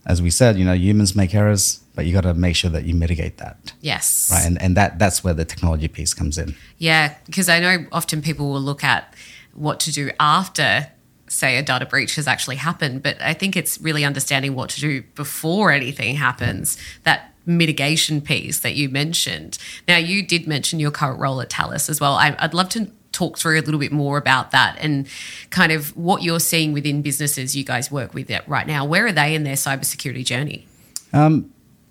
as 0.05 0.21
we 0.21 0.29
said, 0.29 0.57
you 0.57 0.65
know, 0.65 0.73
humans 0.73 1.15
make 1.15 1.33
errors, 1.35 1.81
but 1.95 2.05
you 2.05 2.13
got 2.13 2.21
to 2.21 2.33
make 2.33 2.55
sure 2.55 2.69
that 2.69 2.83
you 2.85 2.93
mitigate 2.93 3.37
that, 3.37 3.73
Yes. 3.81 4.29
right? 4.31 4.45
And 4.45 4.61
and 4.61 4.75
that 4.77 4.99
that's 4.99 5.23
where 5.23 5.33
the 5.33 5.45
technology 5.45 5.87
piece 5.87 6.13
comes 6.13 6.37
in. 6.37 6.55
Yeah, 6.77 7.15
because 7.25 7.49
I 7.49 7.59
know 7.59 7.85
often 7.91 8.21
people 8.21 8.51
will 8.51 8.61
look 8.61 8.83
at 8.83 9.13
what 9.53 9.79
to 9.81 9.91
do 9.91 10.11
after, 10.19 10.87
say, 11.27 11.57
a 11.57 11.63
data 11.63 11.85
breach 11.85 12.15
has 12.15 12.27
actually 12.27 12.57
happened. 12.57 13.03
But 13.03 13.19
I 13.21 13.33
think 13.33 13.55
it's 13.57 13.79
really 13.81 14.05
understanding 14.05 14.53
what 14.55 14.69
to 14.71 14.79
do 14.81 15.01
before 15.15 15.71
anything 15.71 16.15
happens. 16.15 16.77
That 17.03 17.33
mitigation 17.45 18.21
piece 18.21 18.59
that 18.59 18.75
you 18.75 18.89
mentioned. 18.89 19.57
Now, 19.87 19.97
you 19.97 20.21
did 20.21 20.47
mention 20.47 20.79
your 20.79 20.91
current 20.91 21.19
role 21.19 21.39
at 21.41 21.51
Thales 21.51 21.89
as 21.89 21.99
well. 22.01 22.13
I, 22.13 22.35
I'd 22.39 22.53
love 22.53 22.69
to 22.69 22.91
talk 23.17 23.37
through 23.37 23.59
a 23.59 23.63
little 23.63 23.79
bit 23.79 23.91
more 23.91 24.17
about 24.17 24.51
that 24.51 24.77
and 24.79 25.07
kind 25.49 25.71
of 25.71 25.95
what 25.97 26.21
you're 26.21 26.39
seeing 26.39 26.71
within 26.73 27.01
businesses 27.01 27.55
you 27.55 27.63
guys 27.63 27.91
work 27.91 28.13
with 28.13 28.29
right 28.47 28.67
now. 28.67 28.85
Where 28.85 29.05
are 29.07 29.11
they 29.11 29.33
in 29.33 29.43
their 29.43 29.55
cybersecurity 29.55 30.23
journey? 30.23 30.67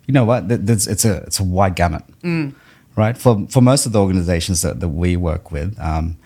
you 0.06 0.12
know 0.14 0.24
what? 0.24 0.44
It's 0.48 1.04
a 1.04 1.16
it's 1.26 1.40
a 1.40 1.44
wide 1.44 1.74
gamut, 1.74 2.04
right? 2.94 3.18
For 3.18 3.46
for 3.48 3.60
most 3.60 3.86
of 3.86 3.92
the 3.92 4.00
organizations 4.00 4.62
that, 4.62 4.78
that 4.80 4.88
we 4.88 5.16
work 5.16 5.50
with, 5.50 5.76
um, 5.80 6.16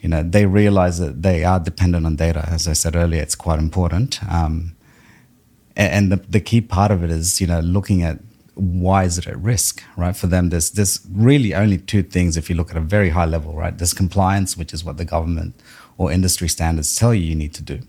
you 0.00 0.08
know, 0.08 0.22
they 0.22 0.46
realize 0.46 0.98
that 0.98 1.22
they 1.22 1.42
are 1.44 1.58
dependent 1.58 2.06
on 2.06 2.14
data. 2.16 2.48
As 2.48 2.68
I 2.68 2.72
said 2.74 2.94
earlier, 2.94 3.22
it's 3.22 3.34
quite 3.34 3.58
important, 3.58 4.22
um, 4.30 4.76
and 5.74 6.12
the 6.12 6.18
the 6.28 6.40
key 6.40 6.60
part 6.60 6.92
of 6.92 7.02
it 7.02 7.10
is 7.10 7.40
you 7.40 7.48
know 7.48 7.60
looking 7.60 8.02
at 8.02 8.18
why 8.56 9.04
is 9.04 9.18
it 9.18 9.26
at 9.26 9.38
risk, 9.38 9.82
right? 9.96 10.16
For 10.16 10.26
them, 10.26 10.48
there's 10.48 10.70
there's 10.70 11.06
really 11.12 11.54
only 11.54 11.76
two 11.78 12.02
things 12.02 12.36
if 12.36 12.48
you 12.48 12.56
look 12.56 12.70
at 12.70 12.76
a 12.76 12.80
very 12.80 13.10
high 13.10 13.26
level, 13.26 13.52
right? 13.52 13.76
There's 13.76 13.92
compliance, 13.92 14.56
which 14.56 14.72
is 14.72 14.82
what 14.82 14.96
the 14.96 15.04
government 15.04 15.54
or 15.98 16.10
industry 16.10 16.48
standards 16.48 16.96
tell 16.96 17.14
you 17.14 17.22
you 17.22 17.34
need 17.34 17.54
to 17.54 17.62
do. 17.62 17.80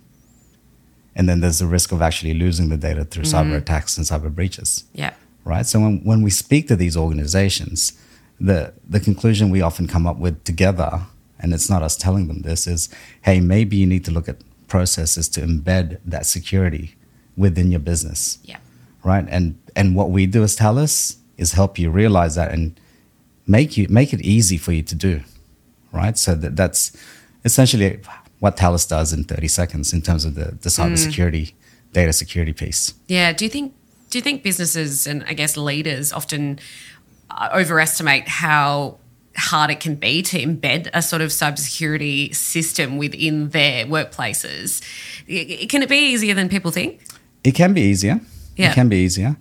And 1.16 1.28
then 1.28 1.40
there's 1.40 1.60
the 1.60 1.66
risk 1.66 1.92
of 1.92 2.02
actually 2.02 2.34
losing 2.34 2.70
the 2.70 2.78
data 2.78 3.04
through 3.06 3.24
cyber 3.24 3.46
mm-hmm. 3.46 3.54
attacks 3.56 3.98
and 3.98 4.06
cyber 4.06 4.34
breaches 4.34 4.84
Yeah. 4.94 5.14
right? 5.46 5.66
So 5.66 5.80
when, 5.80 6.04
when 6.04 6.22
we 6.22 6.30
speak 6.30 6.68
to 6.68 6.76
these 6.76 6.96
organizations, 6.96 7.94
the 8.40 8.74
the 8.88 9.00
conclusion 9.00 9.50
we 9.50 9.62
often 9.62 9.88
come 9.88 10.06
up 10.06 10.18
with 10.18 10.44
together, 10.44 11.02
and 11.40 11.54
it's 11.54 11.70
not 11.70 11.82
us 11.82 11.96
telling 11.96 12.28
them 12.28 12.42
this, 12.42 12.68
is 12.68 12.90
hey, 13.24 13.40
maybe 13.40 13.78
you 13.78 13.88
need 13.88 14.06
to 14.06 14.12
look 14.12 14.28
at 14.30 14.38
processes 14.68 15.30
to 15.30 15.42
embed 15.42 16.00
that 16.06 16.26
security 16.26 16.96
within 17.38 17.72
your 17.72 17.80
business, 17.80 18.38
Yeah. 18.44 18.58
Right? 19.08 19.26
And 19.30 19.58
and 19.74 19.96
what 19.96 20.10
we 20.12 20.26
do 20.26 20.44
as 20.44 20.56
Thales 20.56 21.16
is 21.38 21.54
help 21.54 21.80
you 21.80 21.90
realize 21.90 22.36
that 22.36 22.52
and 22.52 22.78
make 23.48 23.78
you 23.78 23.88
make 23.90 24.12
it 24.12 24.20
easy 24.20 24.58
for 24.58 24.74
you 24.74 24.84
to 24.84 24.96
do, 24.96 25.22
right? 25.94 26.18
So 26.18 26.36
that 26.36 26.58
that's 26.58 26.92
essentially 27.46 28.02
what 28.40 28.60
Thales 28.60 28.86
does 28.86 29.14
in 29.14 29.24
30 29.24 29.48
seconds 29.48 29.94
in 29.94 30.02
terms 30.02 30.26
of 30.26 30.36
the, 30.36 30.58
the 30.62 30.70
cybersecurity, 30.70 31.54
data 31.94 32.12
security 32.12 32.52
piece. 32.52 32.94
Yeah. 33.08 33.32
Do 33.32 33.46
you 33.46 33.50
think 33.50 33.74
do 34.10 34.18
you 34.18 34.22
think 34.22 34.44
businesses 34.44 35.08
and 35.08 35.24
I 35.26 35.34
guess 35.34 35.56
leaders 35.56 36.12
often 36.12 36.60
uh, 37.30 37.50
overestimate 37.54 38.28
how 38.28 38.98
hard 39.38 39.70
it 39.70 39.80
can 39.80 39.96
be 39.96 40.22
to 40.22 40.38
embed 40.38 40.90
a 40.94 41.02
sort 41.02 41.22
of 41.22 41.30
cybersecurity 41.30 42.36
system 42.36 42.98
within 42.98 43.50
their 43.50 43.86
workplaces? 43.86 44.82
Can 45.70 45.82
it 45.82 45.88
be 45.88 45.98
easier 45.98 46.34
than 46.34 46.50
people 46.50 46.72
think? 46.72 47.02
It 47.46 47.56
can 47.56 47.74
be 47.74 47.82
easier. 47.82 48.20
Yeah. 48.58 48.72
It 48.72 48.76
can 48.76 48.90
be 48.90 48.98
easier. 48.98 49.38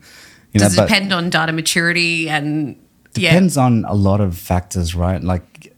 You 0.53 0.61
Does 0.61 0.77
know, 0.77 0.85
it 0.85 0.87
depend 0.89 1.13
on 1.13 1.31
data 1.31 1.53
maturity 1.53 2.29
and 2.29 2.77
yeah, 3.15 3.31
depends 3.31 3.57
on 3.57 3.85
a 3.87 3.95
lot 3.95 4.21
of 4.21 4.37
factors, 4.39 4.95
right? 4.95 5.23
Like 5.23 5.75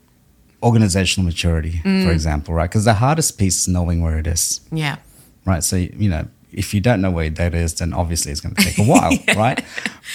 organizational 0.62 1.24
maturity, 1.24 1.80
Mm. 1.84 2.04
for 2.04 2.10
example, 2.12 2.54
right? 2.54 2.68
Because 2.70 2.84
the 2.84 2.94
hardest 2.94 3.38
piece 3.38 3.62
is 3.62 3.68
knowing 3.68 4.02
where 4.02 4.18
it 4.18 4.26
is, 4.26 4.60
yeah, 4.72 4.96
right? 5.44 5.62
So 5.62 5.76
you 5.76 6.08
know, 6.10 6.26
if 6.52 6.74
you 6.74 6.80
don't 6.80 7.00
know 7.00 7.10
where 7.10 7.24
your 7.24 7.34
data 7.34 7.56
is, 7.58 7.74
then 7.74 7.92
obviously 7.92 8.32
it's 8.32 8.40
going 8.40 8.54
to 8.54 8.62
take 8.64 8.78
a 8.78 8.82
while, 8.92 9.12
right? 9.36 9.62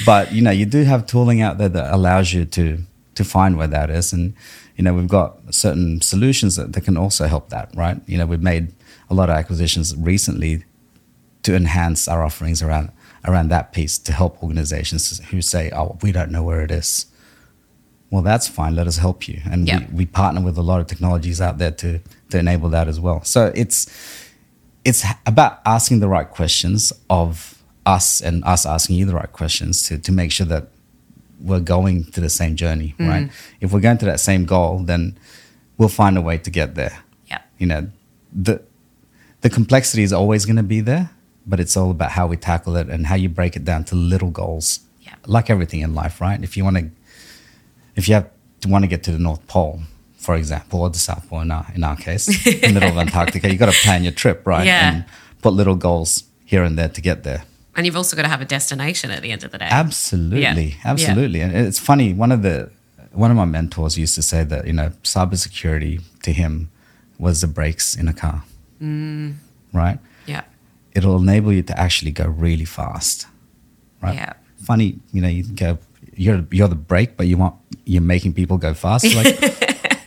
But 0.05 0.31
you 0.33 0.41
know, 0.41 0.51
you 0.51 0.65
do 0.65 0.83
have 0.83 1.05
tooling 1.05 1.41
out 1.41 1.57
there 1.57 1.69
that 1.69 1.93
allows 1.93 2.33
you 2.33 2.45
to 2.45 2.79
to 3.15 3.23
find 3.23 3.57
where 3.57 3.67
that 3.67 3.89
is, 3.89 4.11
and 4.13 4.33
you 4.75 4.83
know, 4.83 4.93
we've 4.93 5.07
got 5.07 5.37
certain 5.53 6.01
solutions 6.01 6.55
that, 6.55 6.73
that 6.73 6.81
can 6.81 6.97
also 6.97 7.27
help 7.27 7.49
that, 7.49 7.69
right? 7.75 8.01
You 8.07 8.17
know, 8.17 8.25
we've 8.25 8.41
made 8.41 8.73
a 9.09 9.13
lot 9.13 9.29
of 9.29 9.35
acquisitions 9.35 9.95
recently 9.95 10.65
to 11.43 11.55
enhance 11.55 12.07
our 12.07 12.23
offerings 12.23 12.61
around 12.63 12.91
around 13.25 13.49
that 13.49 13.71
piece 13.71 13.97
to 13.99 14.11
help 14.13 14.41
organizations 14.43 15.19
who 15.29 15.41
say, 15.41 15.71
"Oh, 15.71 15.97
we 16.01 16.11
don't 16.11 16.31
know 16.31 16.43
where 16.43 16.61
it 16.61 16.71
is." 16.71 17.07
Well, 18.09 18.21
that's 18.21 18.47
fine. 18.47 18.75
Let 18.75 18.87
us 18.87 18.97
help 18.97 19.27
you, 19.27 19.41
and 19.45 19.67
Yeah. 19.67 19.79
we, 19.79 19.85
we 19.95 20.05
partner 20.05 20.41
with 20.41 20.57
a 20.57 20.61
lot 20.61 20.79
of 20.81 20.87
technologies 20.87 21.41
out 21.41 21.57
there 21.57 21.71
to 21.71 21.99
to 22.29 22.37
enable 22.37 22.69
that 22.69 22.87
as 22.87 22.99
well. 22.99 23.23
So 23.23 23.51
it's 23.55 23.87
it's 24.85 25.03
about 25.25 25.61
asking 25.65 25.99
the 25.99 26.07
right 26.09 26.29
questions 26.29 26.93
of 27.09 27.63
us 27.85 28.21
and 28.21 28.43
us 28.43 28.65
asking 28.65 28.97
you 28.97 29.05
the 29.05 29.15
right 29.15 29.31
questions 29.31 29.83
to 29.87 29.97
to 29.97 30.11
make 30.11 30.31
sure 30.31 30.45
that 30.47 30.67
we're 31.41 31.59
going 31.59 32.05
to 32.05 32.21
the 32.21 32.29
same 32.29 32.55
journey, 32.55 32.95
mm. 32.97 33.07
right? 33.07 33.31
If 33.59 33.73
we're 33.73 33.81
going 33.81 33.97
to 33.97 34.05
that 34.05 34.19
same 34.19 34.45
goal, 34.45 34.79
then 34.79 35.17
we'll 35.77 35.89
find 35.89 36.17
a 36.17 36.21
way 36.21 36.37
to 36.37 36.49
get 36.49 36.75
there 36.75 37.03
yeah, 37.33 37.41
you 37.57 37.65
know 37.65 37.89
the 38.31 38.61
the 39.41 39.49
complexity 39.49 40.03
is 40.03 40.13
always 40.13 40.45
going 40.45 40.55
to 40.55 40.63
be 40.63 40.81
there 40.81 41.09
but 41.45 41.59
it's 41.59 41.75
all 41.77 41.91
about 41.91 42.11
how 42.11 42.25
we 42.27 42.37
tackle 42.37 42.75
it 42.75 42.87
and 42.89 43.07
how 43.07 43.15
you 43.15 43.29
break 43.29 43.55
it 43.55 43.65
down 43.65 43.83
to 43.85 43.95
little 43.95 44.29
goals 44.31 44.79
Yeah. 45.01 45.15
like 45.25 45.49
everything 45.49 45.81
in 45.81 45.93
life 45.93 46.21
right 46.21 46.41
if 46.43 46.55
you 46.57 46.63
want 46.63 46.77
to 46.77 46.89
if 47.95 48.07
you 48.07 48.13
have 48.15 48.29
to 48.61 48.67
want 48.69 48.83
to 48.83 48.87
get 48.87 49.03
to 49.03 49.11
the 49.11 49.19
north 49.19 49.45
pole 49.47 49.81
for 50.17 50.35
example 50.35 50.81
or 50.81 50.89
the 50.89 50.99
south 50.99 51.27
pole 51.29 51.41
in 51.41 51.51
our, 51.51 51.65
in 51.75 51.83
our 51.83 51.95
case 51.97 52.25
the 52.27 52.71
middle 52.73 52.89
of 52.89 52.97
antarctica 53.05 53.51
you 53.51 53.57
got 53.57 53.71
to 53.73 53.79
plan 53.85 54.03
your 54.03 54.13
trip 54.13 54.45
right 54.47 54.65
Yeah. 54.65 54.89
and 54.93 55.05
put 55.41 55.53
little 55.53 55.75
goals 55.75 56.23
here 56.45 56.63
and 56.63 56.77
there 56.77 56.89
to 56.89 57.01
get 57.01 57.23
there 57.23 57.43
and 57.75 57.85
you've 57.85 57.97
also 57.97 58.15
got 58.15 58.21
to 58.23 58.29
have 58.29 58.41
a 58.41 58.45
destination 58.45 59.09
at 59.11 59.21
the 59.23 59.31
end 59.31 59.43
of 59.43 59.49
the 59.51 59.57
day. 59.57 59.67
Absolutely, 59.67 60.75
Yeah. 60.75 60.91
absolutely. 60.91 61.41
And 61.41 61.51
it's 61.55 61.79
funny. 61.79 62.13
One 62.13 62.31
of 62.31 62.43
the 62.43 62.69
one 63.13 63.31
of 63.31 63.37
my 63.37 63.45
mentors 63.45 63.97
used 63.97 64.13
to 64.13 64.21
say 64.21 64.43
that 64.43 64.67
you 64.67 64.73
know 64.73 64.89
cybersecurity 65.01 66.01
to 66.21 66.31
him 66.31 66.69
was 67.17 67.41
the 67.41 67.47
brakes 67.47 67.95
in 67.95 68.07
a 68.07 68.13
car, 68.13 68.43
Mm. 68.79 69.37
right? 69.73 69.97
Yeah, 70.27 70.41
It'll 70.95 71.17
enable 71.17 71.51
you 71.53 71.63
to 71.63 71.79
actually 71.79 72.11
go 72.11 72.25
really 72.27 72.65
fast, 72.65 73.27
right? 74.01 74.15
Yeah. 74.15 74.33
Funny, 74.63 74.99
you 75.11 75.21
know, 75.21 75.27
you 75.27 75.43
go 75.43 75.77
you're 76.15 76.45
you're 76.51 76.67
the 76.67 76.75
brake, 76.75 77.17
but 77.17 77.27
you 77.27 77.37
want 77.37 77.55
you're 77.85 78.01
making 78.01 78.33
people 78.33 78.57
go 78.57 78.73
fast. 78.73 79.05
Like, 79.15 79.37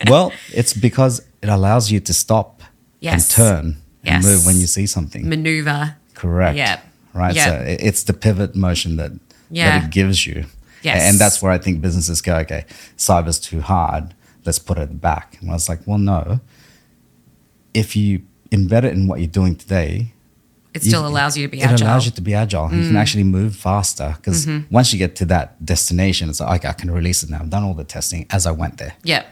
well, 0.08 0.32
it's 0.52 0.72
because 0.72 1.20
it 1.42 1.48
allows 1.48 1.90
you 1.90 2.00
to 2.00 2.14
stop 2.14 2.62
Yes. 3.00 3.12
and 3.14 3.30
turn 3.36 3.76
and 4.04 4.24
move 4.24 4.46
when 4.46 4.56
you 4.58 4.66
see 4.66 4.86
something. 4.86 5.28
maneuver. 5.28 5.96
Correct. 6.14 6.56
Yeah. 6.56 6.80
Right. 7.12 7.34
Yeah. 7.36 7.44
So 7.44 7.64
it's 7.66 8.04
the 8.04 8.12
pivot 8.14 8.54
motion 8.54 8.96
that 8.96 9.12
Yeah. 9.50 9.80
that 9.80 9.84
it 9.86 9.90
gives 9.90 10.26
you. 10.26 10.46
Yes. 10.82 11.02
And 11.02 11.18
that's 11.18 11.42
where 11.42 11.50
I 11.52 11.58
think 11.58 11.80
businesses 11.80 12.22
go, 12.22 12.36
okay, 12.38 12.64
cyber's 12.96 13.38
too 13.40 13.60
hard. 13.60 14.14
Let's 14.44 14.58
put 14.60 14.78
it 14.78 15.00
back. 15.00 15.36
And 15.40 15.50
I 15.50 15.54
was 15.54 15.68
like, 15.68 15.80
well, 15.86 15.98
no. 15.98 16.40
If 17.74 17.96
you 17.96 18.22
embed 18.50 18.84
it 18.84 18.92
in 18.94 19.06
what 19.08 19.18
you're 19.18 19.26
doing 19.28 19.56
today, 19.56 20.12
It 20.76 20.84
you- 20.84 20.90
still 20.90 21.06
allows 21.06 21.36
you 21.36 21.46
to 21.46 21.50
be 21.50 21.60
it 21.60 21.64
agile. 21.64 21.74
Mm. 21.74 21.78
Mm-hmm. 21.80 21.86
allows 21.88 22.04
you 22.06 22.12
to 22.12 22.20
be 22.22 22.34
agile. 22.34 22.72
You 22.72 22.86
can 22.88 22.96
actually 22.96 23.24
move 23.24 23.56
faster 23.56 24.14
because 24.16 24.46
once 24.70 24.92
you 24.92 24.98
get 24.98 25.16
to 25.16 25.24
that 25.26 25.64
destination, 25.64 26.28
it's 26.30 26.40
like, 26.40 26.60
okay, 26.60 26.68
I 26.68 26.72
can 26.72 26.90
release 26.90 27.22
it 27.22 27.30
now. 27.30 27.40
I've 27.40 27.50
done 27.50 27.62
all 27.64 27.74
the 27.74 27.84
testing 27.84 28.26
as 28.30 28.46
I 28.46 28.52
went 28.52 28.78
there. 28.78 28.94
Yeah. 29.02 29.24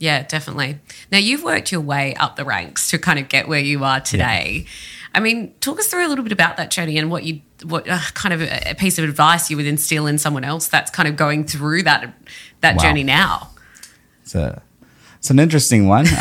Yeah, 0.00 0.22
definitely. 0.22 0.78
Now 1.10 1.18
you've 1.18 1.42
worked 1.42 1.72
your 1.72 1.80
way 1.80 2.14
up 2.14 2.36
the 2.36 2.44
ranks 2.44 2.88
to 2.90 2.98
kind 2.98 3.18
of 3.18 3.28
get 3.28 3.48
where 3.48 3.58
you 3.60 3.82
are 3.82 3.98
today. 4.00 4.66
I 5.12 5.18
mean, 5.20 5.54
talk 5.60 5.80
us 5.80 5.88
through 5.88 6.06
a 6.06 6.10
little 6.10 6.22
bit 6.22 6.30
about 6.32 6.56
that 6.58 6.70
journey 6.70 6.98
and 6.98 7.10
what 7.10 7.24
you, 7.24 7.40
what 7.64 7.88
uh, 7.88 7.98
kind 8.14 8.32
of 8.32 8.40
a, 8.42 8.74
piece 8.78 8.98
of 8.98 9.04
advice 9.04 9.50
you 9.50 9.56
would 9.56 9.66
instill 9.66 10.06
in 10.06 10.16
someone 10.18 10.44
else 10.44 10.68
that's 10.68 10.90
kind 10.92 11.08
of 11.08 11.16
going 11.16 11.44
through 11.44 11.82
that 11.82 12.14
that 12.60 12.76
Wow. 12.76 12.82
journey 12.84 13.02
now. 13.02 13.50
It's 14.22 14.36
a, 14.36 14.62
it's 15.18 15.30
an 15.30 15.40
interesting 15.40 15.88
one 15.88 16.04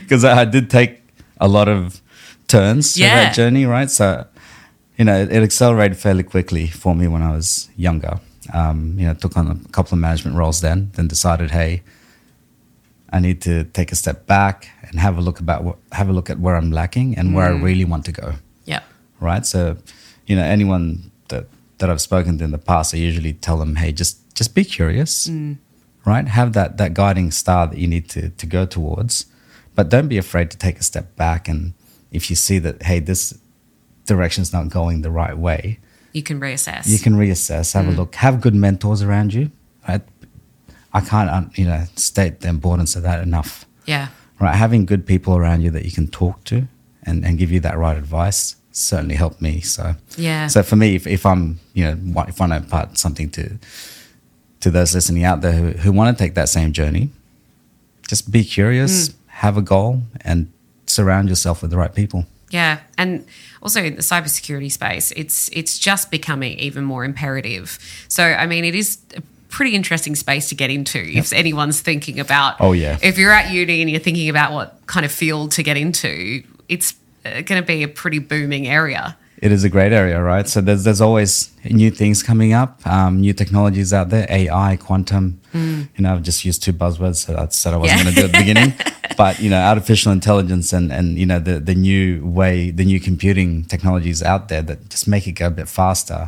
because 0.00 0.24
I 0.24 0.44
did 0.44 0.70
take 0.70 1.02
a 1.40 1.46
lot 1.46 1.68
of 1.68 2.00
turns 2.50 2.96
Yeah. 2.96 3.14
that 3.24 3.34
journey, 3.34 3.66
right? 3.66 3.90
So, 3.90 4.26
you 4.98 5.04
know, 5.04 5.16
it, 5.22 5.32
it 5.32 5.42
accelerated 5.42 5.96
fairly 5.98 6.22
quickly 6.22 6.66
for 6.66 6.94
me 6.94 7.08
when 7.08 7.22
I 7.22 7.30
was 7.36 7.68
younger. 7.76 8.20
Um, 8.52 8.98
you 8.98 9.06
know, 9.06 9.14
took 9.14 9.36
on 9.36 9.46
a 9.50 9.68
couple 9.72 9.94
of 9.94 10.00
management 10.00 10.36
roles 10.36 10.60
then, 10.60 10.90
then 10.94 11.08
decided, 11.08 11.50
hey, 11.50 11.82
I 13.12 13.18
need 13.20 13.40
to 13.42 13.64
take 13.64 13.92
a 13.92 13.96
step 13.96 14.26
back 14.26 14.68
and 14.88 15.00
have 15.00 15.18
a 15.18 15.20
look 15.20 15.40
about 15.40 15.64
what, 15.64 15.76
have 15.92 16.08
a 16.08 16.12
look 16.12 16.30
at 16.30 16.38
where 16.38 16.56
I'm 16.56 16.70
lacking 16.70 17.16
and 17.18 17.34
where 17.34 17.46
I 17.46 17.50
really 17.50 17.84
want 17.84 18.04
to 18.06 18.12
go 18.12 18.34
Yeah. 18.64 18.80
right? 19.20 19.44
So, 19.46 19.76
you 20.26 20.36
know, 20.36 20.42
anyone 20.44 21.10
that 21.28 21.46
that 21.78 21.88
I've 21.90 22.00
spoken 22.00 22.38
to 22.38 22.44
in 22.44 22.50
the 22.50 22.58
past, 22.58 22.94
I 22.94 22.98
usually 22.98 23.32
tell 23.32 23.56
them, 23.58 23.76
hey, 23.76 23.90
just 23.92 24.16
just 24.34 24.54
be 24.54 24.64
curious, 24.64 25.26
Mm. 25.28 25.56
right? 26.04 26.28
Have 26.28 26.52
that 26.52 26.76
that 26.76 26.94
guiding 26.94 27.30
star 27.32 27.66
that 27.66 27.78
you 27.78 27.88
need 27.88 28.08
to 28.10 28.30
to 28.30 28.46
go 28.46 28.64
towards, 28.66 29.26
but 29.74 29.88
don't 29.90 30.08
be 30.08 30.18
afraid 30.18 30.50
to 30.50 30.56
take 30.58 30.78
a 30.78 30.84
step 30.84 31.16
back. 31.16 31.48
And 31.48 31.72
if 32.12 32.30
you 32.30 32.36
see 32.36 32.58
that, 32.58 32.82
hey, 32.82 32.98
this 33.00 33.38
direction's 34.06 34.52
not 34.52 34.68
going 34.68 35.02
the 35.02 35.10
right 35.10 35.36
way, 35.36 35.78
You 36.12 36.22
can 36.22 36.40
reassess. 36.40 36.88
you 36.88 36.98
can 36.98 37.14
reassess, 37.14 37.74
have 37.74 37.86
a 37.86 37.90
look, 37.92 38.14
have 38.16 38.40
good 38.40 38.54
mentors 38.54 39.02
around 39.02 39.32
you. 39.34 39.50
Right? 39.88 40.02
I 40.92 41.00
can't, 41.00 41.30
um, 41.30 41.50
you 41.54 41.64
know, 41.66 41.84
state 41.96 42.40
the 42.40 42.48
importance 42.48 42.96
of 42.96 43.02
that 43.04 43.22
enough. 43.22 43.64
yeah. 43.86 44.08
Right, 44.40 44.56
having 44.56 44.86
good 44.86 45.04
people 45.06 45.36
around 45.36 45.60
you 45.60 45.70
that 45.72 45.84
you 45.84 45.92
can 45.92 46.08
talk 46.08 46.44
to 46.44 46.66
and, 47.02 47.26
and 47.26 47.36
give 47.36 47.52
you 47.52 47.60
that 47.60 47.76
right 47.76 47.94
advice 47.98 48.56
certainly 48.72 49.14
helped 49.14 49.42
me. 49.42 49.60
So 49.60 49.96
Yeah. 50.16 50.46
So 50.46 50.62
for 50.62 50.76
me, 50.76 50.94
if, 50.94 51.06
if 51.06 51.26
I'm, 51.26 51.60
you 51.74 51.84
know, 51.84 52.22
if 52.26 52.40
I 52.40 52.46
want 52.46 52.52
to 52.52 52.56
impart 52.64 52.96
something 52.96 53.28
to 53.32 53.58
to 54.60 54.70
those 54.70 54.94
listening 54.94 55.24
out 55.24 55.42
there 55.42 55.52
who, 55.52 55.70
who 55.72 55.92
want 55.92 56.16
to 56.16 56.24
take 56.24 56.34
that 56.34 56.48
same 56.48 56.72
journey, 56.72 57.10
just 58.08 58.30
be 58.30 58.42
curious, 58.44 59.12
have 59.26 59.56
a 59.58 59.62
goal, 59.62 60.02
and 60.22 60.50
surround 60.90 61.28
yourself 61.28 61.62
with 61.62 61.70
the 61.70 61.76
right 61.76 61.94
people. 61.94 62.24
Yeah, 62.50 62.80
and 62.98 63.24
also 63.62 63.80
in 63.82 63.94
the 63.94 64.02
cybersecurity 64.02 64.72
space, 64.72 65.12
it's 65.16 65.48
it's 65.52 65.78
just 65.78 66.10
becoming 66.10 66.58
even 66.58 66.84
more 66.84 67.04
imperative. 67.04 67.78
So, 68.08 68.24
I 68.24 68.46
mean, 68.46 68.64
it 68.64 68.74
is 68.74 68.98
a 69.16 69.22
pretty 69.48 69.74
interesting 69.74 70.16
space 70.16 70.48
to 70.48 70.54
get 70.56 70.70
into 70.70 70.98
if 70.98 71.32
anyone's 71.32 71.80
thinking 71.80 72.18
about. 72.18 72.56
Oh, 72.60 72.72
yeah. 72.72 72.98
If 73.02 73.18
you're 73.18 73.32
at 73.32 73.50
uni 73.52 73.80
and 73.82 73.90
you're 73.90 74.00
thinking 74.00 74.28
about 74.28 74.52
what 74.52 74.80
kind 74.86 75.06
of 75.06 75.12
field 75.12 75.52
to 75.52 75.62
get 75.62 75.76
into, 75.76 76.42
it's 76.68 76.94
going 77.24 77.44
to 77.44 77.62
be 77.62 77.82
a 77.84 77.88
pretty 77.88 78.18
booming 78.18 78.66
area. 78.66 79.16
It 79.42 79.52
is 79.52 79.64
a 79.64 79.68
great 79.70 79.92
area, 79.92 80.20
right? 80.20 80.46
So 80.48 80.60
there's 80.60 80.82
there's 80.84 81.00
always 81.00 81.50
new 81.64 81.90
things 81.90 82.22
coming 82.22 82.52
up, 82.52 82.84
um, 82.86 83.20
new 83.20 83.32
technologies 83.32 83.92
out 83.92 84.10
there, 84.10 84.26
AI, 84.28 84.76
quantum. 84.76 85.40
You 85.54 85.88
know, 85.98 86.12
I've 86.14 86.22
just 86.22 86.44
used 86.44 86.62
two 86.62 86.72
buzzwords 86.72 87.26
that 87.26 87.38
I 87.38 87.46
said 87.48 87.74
I 87.74 87.76
wasn't 87.76 87.98
Yeah. 87.98 88.04
going 88.04 88.14
to 88.16 88.20
do 88.20 88.26
at 88.26 88.32
the 88.32 88.38
beginning, 88.38 88.74
but 89.20 89.38
you 89.38 89.50
know, 89.50 89.60
artificial 89.60 90.12
intelligence 90.12 90.72
and 90.72 90.90
and 90.90 91.18
you 91.18 91.26
know 91.30 91.38
the 91.38 91.60
the 91.60 91.74
new 91.74 92.04
way, 92.38 92.70
the 92.70 92.86
new 92.92 92.98
computing 92.98 93.64
technologies 93.72 94.22
out 94.22 94.48
there 94.48 94.62
that 94.62 94.78
just 94.88 95.06
make 95.14 95.26
it 95.26 95.32
go 95.32 95.46
a 95.48 95.50
bit 95.60 95.68
faster. 95.68 96.20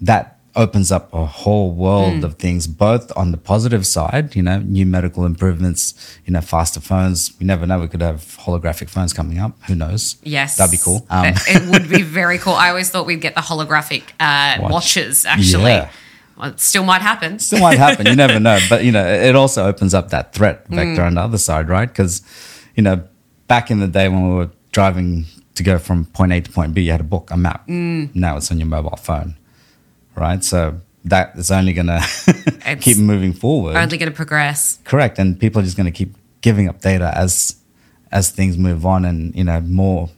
That 0.00 0.24
opens 0.54 0.90
up 0.96 1.12
a 1.12 1.24
whole 1.26 1.70
world 1.72 2.24
of 2.24 2.32
things, 2.44 2.66
both 2.66 3.04
on 3.16 3.32
the 3.32 3.38
positive 3.52 3.86
side, 3.86 4.34
you 4.36 4.42
know, 4.42 4.58
new 4.60 4.86
medical 4.86 5.24
improvements, 5.24 5.82
you 6.26 6.32
know, 6.32 6.40
faster 6.40 6.80
phones. 6.80 7.32
We 7.38 7.44
never 7.46 7.66
know, 7.66 7.78
we 7.80 7.88
could 7.88 8.02
have 8.02 8.20
holographic 8.46 8.88
phones 8.88 9.12
coming 9.12 9.38
up. 9.38 9.52
Who 9.68 9.74
knows? 9.74 10.16
Yes, 10.22 10.56
that'd 10.56 10.72
be 10.78 10.82
cool. 10.82 11.06
Um, 11.10 11.26
it 11.26 11.38
it 11.56 11.70
would 11.70 11.88
be 11.88 12.02
very 12.20 12.38
cool. 12.38 12.54
I 12.54 12.68
always 12.70 12.88
thought 12.90 13.04
we'd 13.06 13.20
get 13.20 13.34
the 13.34 13.42
holographic 13.42 14.02
uh, 14.20 14.56
Watch. 14.62 14.72
watches. 14.72 15.24
Actually, 15.26 15.72
Yeah. 15.72 15.90
Well, 16.36 16.50
it 16.50 16.60
still 16.60 16.84
might 16.84 17.02
happen. 17.02 17.38
still 17.38 17.60
might 17.60 17.78
happen. 17.78 18.06
You 18.06 18.16
never 18.16 18.40
know. 18.48 18.58
But 18.68 18.84
you 18.84 18.92
know, 18.92 19.06
it 19.06 19.36
also 19.36 19.66
opens 19.66 19.94
up 19.94 20.10
that 20.10 20.32
threat 20.32 20.68
mm. 20.68 20.76
vector 20.76 21.02
on 21.02 21.14
the 21.14 21.20
other 21.20 21.38
side, 21.38 21.68
right? 21.68 21.88
Because 21.88 22.22
you 22.74 22.82
know, 22.82 23.02
back 23.48 23.70
in 23.70 23.80
the 23.80 23.88
day 23.88 24.08
when 24.08 24.28
we 24.28 24.34
were 24.34 24.50
driving 24.72 25.26
to 25.54 25.62
go 25.62 25.78
from 25.78 26.06
point 26.06 26.32
A 26.32 26.40
to 26.40 26.50
point 26.50 26.74
B, 26.74 26.82
you 26.82 26.92
had 26.92 27.00
a 27.00 27.04
book, 27.04 27.30
a 27.30 27.36
map. 27.36 27.66
Mm. 27.68 28.14
Now 28.14 28.36
it's 28.36 28.50
on 28.50 28.58
your 28.58 28.68
mobile 28.68 28.96
phone, 28.96 29.36
right? 30.14 30.42
So 30.42 30.80
that 31.04 31.36
is 31.36 31.50
only 31.50 31.72
going 31.72 31.86
to 31.86 32.76
keep 32.80 32.98
moving 32.98 33.32
forward. 33.32 33.76
Only 33.76 33.98
going 33.98 34.10
to 34.10 34.16
progress. 34.16 34.78
Correct, 34.84 35.18
and 35.18 35.38
people 35.38 35.60
are 35.60 35.64
just 35.64 35.76
going 35.76 35.86
to 35.86 35.92
keep 35.92 36.14
giving 36.40 36.68
up 36.68 36.80
data 36.80 37.12
as 37.16 37.56
as 38.10 38.30
things 38.30 38.58
move 38.58 38.84
on, 38.84 39.04
and 39.04 39.34
you 39.34 39.44
know, 39.44 39.60
more 39.60 40.10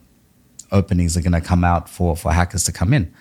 openings 0.73 1.17
are 1.17 1.23
going 1.23 1.33
to 1.33 1.41
come 1.41 1.65
out 1.65 1.89
for 1.89 2.17
for 2.17 2.33
hackers 2.33 2.65
to 2.65 2.73
come 2.73 2.93
in, 2.93 3.13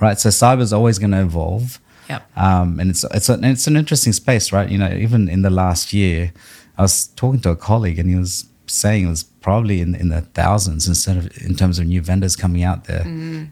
right? 0.00 0.18
So 0.18 0.30
cyber 0.30 0.60
is 0.60 0.72
always 0.72 0.98
going 0.98 1.12
to 1.12 1.22
evolve. 1.22 1.78
Yep. 2.08 2.36
Um, 2.36 2.80
and 2.80 2.90
it's 2.90 3.04
it's 3.04 3.28
an, 3.28 3.44
it's 3.44 3.66
an 3.66 3.76
interesting 3.76 4.12
space, 4.12 4.52
right? 4.52 4.68
You 4.68 4.78
know, 4.78 4.92
even 4.92 5.28
in 5.28 5.42
the 5.42 5.50
last 5.50 5.92
year, 5.92 6.32
I 6.78 6.82
was 6.82 7.08
talking 7.08 7.40
to 7.40 7.50
a 7.50 7.56
colleague, 7.56 7.98
and 7.98 8.08
he 8.10 8.16
was 8.16 8.46
saying 8.66 9.06
it 9.06 9.08
was 9.08 9.24
probably 9.24 9.80
in 9.80 9.94
in 9.94 10.08
the 10.08 10.22
thousands 10.22 10.88
instead 10.88 11.16
of 11.16 11.36
in 11.42 11.54
terms 11.54 11.78
of 11.78 11.86
new 11.86 12.00
vendors 12.00 12.36
coming 12.36 12.62
out 12.62 12.84
there 12.84 13.04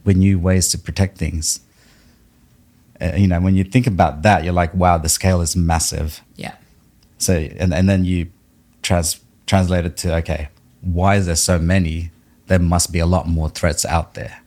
with 0.04 0.16
new 0.16 0.38
ways 0.38 0.68
to 0.68 0.78
protect 0.78 1.18
things. 1.18 1.60
Uh, 3.00 3.12
you 3.16 3.26
know, 3.26 3.40
when 3.40 3.54
you 3.54 3.64
think 3.64 3.86
about 3.86 4.22
that, 4.22 4.44
you're 4.44 4.52
like, 4.52 4.74
wow, 4.74 4.98
the 4.98 5.08
scale 5.08 5.40
is 5.40 5.56
massive. 5.56 6.20
Yeah. 6.36 6.54
So 7.18 7.34
and 7.34 7.72
and 7.72 7.88
then 7.88 8.04
you 8.04 8.30
trans 8.82 9.20
translate 9.46 9.84
it 9.84 9.96
to 9.98 10.16
okay, 10.16 10.48
why 10.80 11.16
is 11.16 11.26
there 11.26 11.36
so 11.36 11.58
many? 11.58 12.10
There 12.46 12.58
must 12.58 12.92
be 12.92 12.98
a 12.98 13.06
lot 13.06 13.28
more 13.28 13.48
threats 13.48 13.84
out 13.84 14.14
there. 14.14 14.40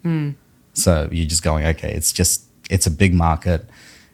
So 0.74 1.08
you're 1.12 1.28
just 1.28 1.44
going, 1.44 1.66
okay, 1.68 1.94
it's 1.94 2.12
just 2.12 2.44
it's 2.70 2.88
a 2.88 2.92
big 2.92 3.14
market, 3.14 3.70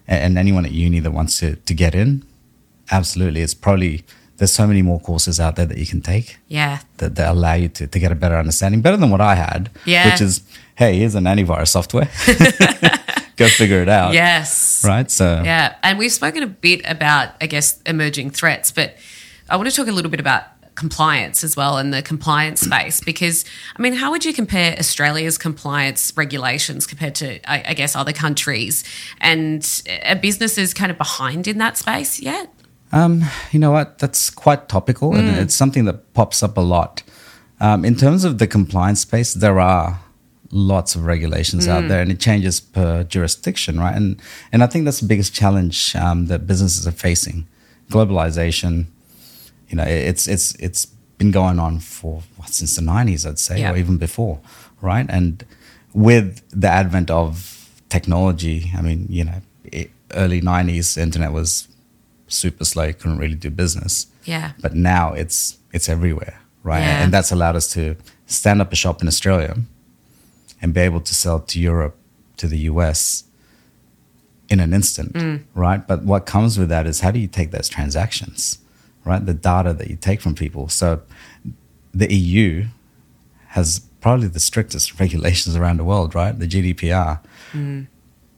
and, 0.09 0.37
anyone 0.37 0.65
at 0.65 0.71
uni 0.71 0.99
that 0.99 1.11
wants 1.11 1.39
to 1.39 1.55
to 1.55 1.73
get 1.73 1.93
in, 1.95 2.23
absolutely, 2.91 3.41
it's 3.41 3.53
probably 3.53 4.03
there's 4.37 4.51
so 4.53 4.65
many 4.65 4.81
more 4.81 4.99
courses 5.01 5.37
out 5.39 5.55
there 5.57 5.65
that 5.65 5.77
you 5.77 5.85
can 5.85 6.01
take 6.01 6.37
Yeah. 6.47 6.79
that, 6.97 7.15
that 7.15 7.27
allow 7.35 7.55
you 7.55 7.67
to, 7.77 7.87
to 7.87 7.99
get 7.99 8.09
a 8.11 8.15
better 8.15 8.37
understanding, 8.37 8.79
better 8.81 8.95
than 8.97 9.09
what 9.09 9.19
I 9.21 9.35
had, 9.35 9.69
Yeah. 9.85 10.09
which 10.11 10.21
is 10.21 10.41
hey, 10.75 10.97
here's 10.99 11.15
an 11.15 11.25
antivirus 11.25 11.67
software, 11.67 12.07
go 13.35 13.47
figure 13.49 13.81
it 13.81 13.89
out, 13.89 14.13
Yes. 14.13 14.81
right? 14.85 15.09
So 15.11 15.41
Yeah, 15.43 15.75
and 15.83 15.97
we've 15.99 16.11
spoken 16.11 16.41
a 16.43 16.47
bit 16.47 16.81
about, 16.85 17.29
I 17.41 17.47
guess, 17.47 17.81
emerging 17.85 18.31
threats, 18.31 18.71
but 18.71 18.95
I 19.49 19.57
want 19.57 19.69
to 19.69 19.75
talk 19.75 19.87
a 19.87 19.91
little 19.91 20.11
bit 20.11 20.19
about 20.21 20.43
compliance 20.79 21.43
as 21.43 21.57
well 21.57 21.77
and 21.77 21.93
the 21.93 22.01
compliance 22.01 22.61
space 22.61 23.01
because, 23.01 23.43
I 23.77 23.81
mean, 23.81 23.93
how 23.93 24.11
would 24.11 24.23
you 24.23 24.33
compare 24.33 24.77
Australia's 24.79 25.37
compliance 25.37 26.13
regulations 26.15 26.87
compared 26.87 27.15
to, 27.15 27.27
I, 27.51 27.63
I 27.71 27.73
guess, 27.73 27.95
other 27.95 28.13
countries? 28.13 28.85
And 29.19 29.61
are 30.05 30.15
businesses 30.15 30.73
kind 30.73 30.89
of 30.89 30.97
behind 30.97 31.47
in 31.47 31.57
that 31.57 31.77
space 31.77 32.21
yet? 32.21 32.49
Um, 32.91 33.23
you 33.51 33.59
know 33.59 33.71
what? 33.71 33.99
That's 33.99 34.29
quite 34.29 34.69
topical, 34.69 35.15
and 35.15 35.29
it's 35.37 35.53
something 35.53 35.85
that 35.85 36.13
pops 36.13 36.41
up 36.41 36.57
a 36.57 36.61
lot. 36.61 37.03
Um, 37.59 37.85
in 37.85 37.95
terms 37.95 38.23
of 38.23 38.39
the 38.39 38.47
compliance 38.47 39.01
space, 39.01 39.33
there 39.35 39.59
are 39.59 39.99
lots 40.51 40.95
of 40.95 41.05
regulations 41.05 41.67
out 41.67 41.87
there, 41.87 42.01
and 42.01 42.11
it 42.11 42.19
changes 42.19 42.59
per 42.59 43.03
jurisdiction, 43.03 43.79
right? 43.79 43.95
And 43.95 44.19
and 44.51 44.63
I 44.63 44.67
think 44.67 44.85
that's 44.85 45.01
the 45.01 45.07
biggest 45.07 45.35
challenge 45.35 45.95
um, 45.95 46.27
that 46.27 46.47
businesses 46.47 46.87
are 46.87 46.97
facing: 47.07 47.47
globalization. 47.91 48.85
You 49.69 49.75
know, 49.77 49.83
it- 49.83 50.05
it's 50.11 50.27
it's 50.27 50.55
it's 50.55 50.87
been 51.17 51.31
going 51.31 51.59
on 51.59 51.79
for 51.79 52.23
what, 52.37 52.49
since 52.49 52.75
the 52.75 52.81
'90s, 52.81 53.25
I'd 53.27 53.39
say, 53.39 53.59
Yeah. 53.59 53.71
or 53.71 53.77
even 53.77 53.97
before, 53.97 54.39
right? 54.81 55.05
And 55.09 55.43
with 55.93 56.41
the 56.61 56.69
advent 56.69 57.09
of 57.11 57.67
technology, 57.89 58.71
I 58.77 58.81
mean, 58.81 59.05
you 59.09 59.23
know, 59.25 59.41
it, 59.63 59.91
early 60.13 60.41
'90s, 60.41 60.93
the 60.95 61.01
internet 61.01 61.31
was 61.33 61.67
super 62.27 62.63
slow, 62.65 62.93
couldn't 62.93 63.17
really 63.17 63.35
do 63.35 63.49
business. 63.49 64.07
Yeah. 64.25 64.51
But 64.61 64.73
now 64.75 65.13
it's 65.13 65.57
it's 65.73 65.89
everywhere, 65.89 66.39
right? 66.63 66.81
Yeah. 66.81 67.03
And 67.03 67.13
that's 67.13 67.31
allowed 67.31 67.55
us 67.55 67.67
to 67.73 67.95
stand 68.25 68.61
up 68.61 68.71
a 68.71 68.75
shop 68.75 69.01
in 69.01 69.07
Australia 69.07 69.55
and 70.61 70.73
be 70.73 70.81
able 70.81 71.01
to 71.01 71.13
sell 71.15 71.39
to 71.39 71.59
Europe, 71.59 71.95
to 72.37 72.47
the 72.47 72.57
US 72.71 73.23
in 74.49 74.59
an 74.59 74.73
instant, 74.73 75.13
mm. 75.13 75.41
right? 75.53 75.85
But 75.87 76.03
what 76.03 76.25
comes 76.25 76.57
with 76.57 76.69
that 76.69 76.85
is 76.87 77.01
how 77.01 77.11
do 77.11 77.19
you 77.19 77.27
take 77.27 77.51
those 77.51 77.69
transactions, 77.69 78.57
right? 79.05 79.25
The 79.25 79.33
data 79.33 79.73
that 79.73 79.89
you 79.89 79.95
take 79.95 80.21
from 80.21 80.35
people. 80.35 80.69
So 80.69 81.01
the 81.93 82.13
EU 82.13 82.65
has 83.47 83.79
probably 84.01 84.27
the 84.27 84.39
strictest 84.39 84.99
regulations 84.99 85.55
around 85.55 85.77
the 85.77 85.83
world, 85.83 86.15
right? 86.15 86.37
The 86.37 86.47
GDPR. 86.47 87.19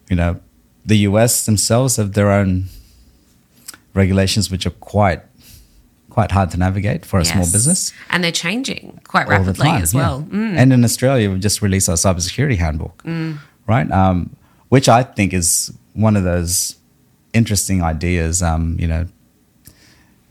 You 0.10 0.16
know, 0.16 0.40
the 0.86 0.98
US 1.10 1.46
themselves 1.46 1.98
have 1.98 2.14
their 2.14 2.32
own 2.32 2.66
regulations 3.94 4.50
which 4.50 4.66
are 4.66 4.72
quite 4.72 5.22
quite 6.10 6.32
hard 6.32 6.52
to 6.52 6.58
navigate 6.58 7.06
for 7.06 7.20
a 7.20 7.26
small 7.26 7.46
business 7.46 7.94
And 8.10 8.22
they're 8.22 8.34
changing 8.34 9.00
quite 9.08 9.28
all 9.28 9.32
rapidly 9.32 9.68
time, 9.68 9.82
as 9.82 9.94
yeah. 9.94 10.00
well. 10.02 10.28
Mm. 10.30 10.58
And 10.58 10.74
in 10.74 10.84
Australia, 10.84 11.30
we've 11.30 11.40
just 11.40 11.62
released 11.62 11.88
our 11.88 11.96
cybersecurity 11.96 12.58
handbook, 12.58 13.02
right? 13.66 13.90
Um, 13.92 14.36
which 14.68 14.90
I 14.90 15.04
think 15.04 15.34
is 15.34 15.74
one 15.94 16.18
of 16.18 16.24
those 16.26 16.76
interesting 17.34 17.82
ideas, 17.82 18.44
um, 18.44 18.76
you 18.78 18.88
know, 18.88 19.08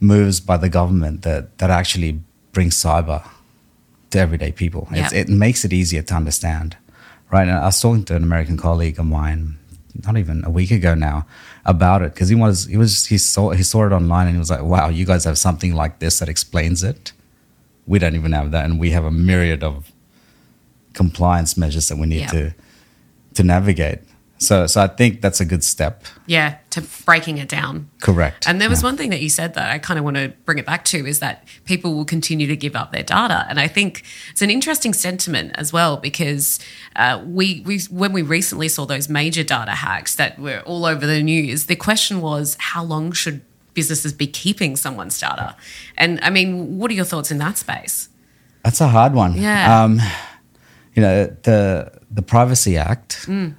moves 0.01 0.39
by 0.41 0.57
the 0.57 0.67
government 0.69 1.21
that 1.21 1.57
that 1.59 1.69
actually 1.69 2.19
brings 2.51 2.75
cyber 2.75 3.21
to 4.09 4.19
everyday 4.19 4.51
people. 4.51 4.87
It's, 4.91 5.13
Yeah. 5.13 5.19
it 5.21 5.29
makes 5.29 5.63
it 5.63 5.71
easier 5.71 6.01
to 6.01 6.13
understand, 6.15 6.75
right? 7.31 7.47
And 7.47 7.57
I 7.57 7.65
was 7.65 7.79
talking 7.79 8.03
to 8.05 8.15
an 8.15 8.23
American 8.23 8.57
colleague 8.57 8.99
of 8.99 9.05
mine, 9.05 9.57
not 10.05 10.17
even 10.17 10.43
a 10.43 10.49
week 10.49 10.71
ago 10.71 10.95
now, 10.95 11.25
about 11.65 12.01
it 12.01 12.13
because 12.13 12.27
he 12.29 12.35
was 12.35 12.65
he 12.65 12.75
was 12.77 13.05
he 13.05 13.17
saw 13.17 13.51
he 13.51 13.63
saw 13.63 13.85
it 13.85 13.93
online 13.93 14.27
and 14.27 14.35
he 14.35 14.39
was 14.39 14.49
like, 14.49 14.63
"Wow, 14.63 14.89
you 14.89 15.05
guys 15.05 15.23
have 15.23 15.37
something 15.37 15.73
like 15.73 15.99
this 15.99 16.19
that 16.19 16.27
explains 16.29 16.83
it." 16.83 17.13
We 17.87 17.99
don't 17.99 18.15
even 18.15 18.31
have 18.33 18.51
that, 18.51 18.65
and 18.65 18.79
we 18.79 18.91
have 18.91 19.05
a 19.05 19.11
myriad 19.11 19.63
of 19.63 19.91
compliance 20.93 21.55
measures 21.57 21.87
that 21.87 21.97
we 21.97 22.07
need 22.07 22.21
Yeah. 22.21 22.31
to 22.31 22.53
to 23.35 23.43
navigate. 23.43 23.99
So, 24.41 24.65
so 24.65 24.81
I 24.81 24.87
think 24.87 25.21
that's 25.21 25.39
a 25.39 25.45
good 25.45 25.63
step. 25.63 26.03
Yeah, 26.25 26.55
to 26.71 26.81
breaking 27.05 27.37
it 27.37 27.47
down. 27.47 27.89
Correct. 28.01 28.47
And 28.47 28.59
there 28.59 28.69
was 28.69 28.81
Yeah. 28.81 28.87
one 28.89 28.97
thing 28.97 29.11
that 29.11 29.21
you 29.21 29.29
said 29.29 29.53
that 29.53 29.69
I 29.69 29.77
kind 29.77 29.99
of 29.99 30.03
want 30.03 30.17
to 30.17 30.33
bring 30.45 30.57
it 30.57 30.65
back 30.65 30.83
to 30.85 31.05
is 31.05 31.19
that 31.19 31.43
people 31.65 31.93
will 31.93 32.05
continue 32.05 32.47
to 32.47 32.55
give 32.55 32.75
up 32.75 32.91
their 32.91 33.03
data, 33.03 33.45
and 33.49 33.59
I 33.59 33.67
think 33.67 34.03
it's 34.31 34.41
an 34.41 34.49
interesting 34.49 34.93
sentiment 34.93 35.51
as 35.55 35.71
well 35.71 35.97
because 35.97 36.59
uh, 36.95 37.21
we 37.23 37.61
we 37.67 37.81
when 37.91 38.13
we 38.13 38.23
recently 38.23 38.67
saw 38.67 38.85
those 38.87 39.07
major 39.09 39.43
data 39.43 39.71
hacks 39.75 40.15
that 40.15 40.39
were 40.39 40.61
all 40.65 40.85
over 40.85 41.05
the 41.05 41.21
news, 41.21 41.65
the 41.67 41.75
question 41.75 42.19
was 42.19 42.57
how 42.59 42.83
long 42.83 43.11
should 43.11 43.41
businesses 43.75 44.11
be 44.11 44.25
keeping 44.27 44.75
someone's 44.75 45.19
data? 45.19 45.55
And 45.97 46.19
I 46.23 46.29
mean, 46.31 46.77
what 46.79 46.89
are 46.89 46.95
your 46.95 47.05
thoughts 47.05 47.29
in 47.31 47.37
that 47.37 47.57
space? 47.59 48.09
That's 48.63 48.81
a 48.81 48.87
hard 48.87 49.13
one. 49.13 49.35
Yeah. 49.35 49.83
Um, 49.83 50.01
you 50.95 51.01
know, 51.03 51.27
the 51.43 51.91
the 52.09 52.21
Privacy 52.23 52.75
Act, 52.75 53.25
Mm. 53.27 53.53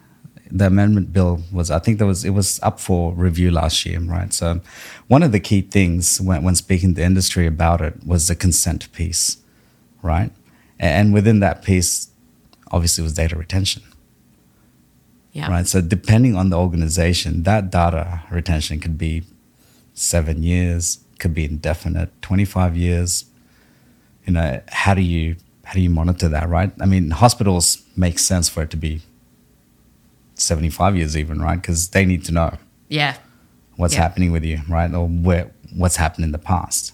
The 0.54 0.66
amendment 0.66 1.12
bill 1.12 1.42
was, 1.50 1.70
I 1.70 1.78
think 1.78 1.96
there 1.98 2.06
was, 2.06 2.24
it 2.24 2.30
was 2.30 2.60
up 2.62 2.78
for 2.78 3.12
review 3.14 3.50
last 3.50 3.86
year, 3.86 3.98
right? 4.00 4.32
So, 4.32 4.60
one 5.08 5.22
of 5.22 5.32
the 5.32 5.40
key 5.40 5.62
things 5.62 6.20
when, 6.20 6.42
when 6.42 6.54
speaking 6.54 6.94
to 6.96 7.02
industry 7.02 7.46
about 7.46 7.80
it 7.80 8.04
was 8.06 8.28
the 8.28 8.36
consent 8.36 8.92
piece, 8.92 9.38
right? 10.02 10.30
And 10.78 11.12
within 11.14 11.40
that 11.40 11.62
piece, 11.62 12.10
obviously, 12.70 13.02
was 13.02 13.14
data 13.14 13.34
retention, 13.36 13.82
Yeah. 15.32 15.48
right? 15.48 15.66
So, 15.66 15.80
depending 15.80 16.36
on 16.36 16.50
the 16.50 16.58
organization, 16.58 17.44
that 17.44 17.70
data 17.70 18.22
retention 18.30 18.78
could 18.78 18.98
be 18.98 19.22
seven 19.94 20.42
years, 20.42 20.98
could 21.18 21.32
be 21.34 21.44
indefinite, 21.44 22.10
25 22.20 22.76
years. 22.76 23.24
You 24.26 24.34
know, 24.34 24.60
how 24.68 24.94
do 24.94 25.02
you 25.02 25.36
how 25.64 25.74
do 25.74 25.80
you 25.80 25.90
monitor 25.90 26.28
that, 26.28 26.48
right? 26.48 26.72
I 26.80 26.86
mean, 26.86 27.10
hospitals 27.12 27.82
make 27.96 28.18
sense 28.18 28.48
for 28.48 28.62
it 28.64 28.70
to 28.70 28.76
be 28.76 29.00
75 30.42 30.96
years 30.96 31.16
even, 31.16 31.40
right? 31.40 31.60
Because 31.60 31.88
they 31.88 32.04
need 32.04 32.24
to 32.26 32.32
know 32.32 32.56
Yeah. 32.88 33.14
what's 33.76 33.94
Yeah. 33.94 34.02
happening 34.02 34.32
with 34.32 34.44
you, 34.44 34.60
right? 34.68 34.92
Or 34.92 35.06
where 35.08 35.50
what's 35.74 35.96
happened 35.96 36.24
in 36.24 36.32
the 36.32 36.38
past, 36.38 36.92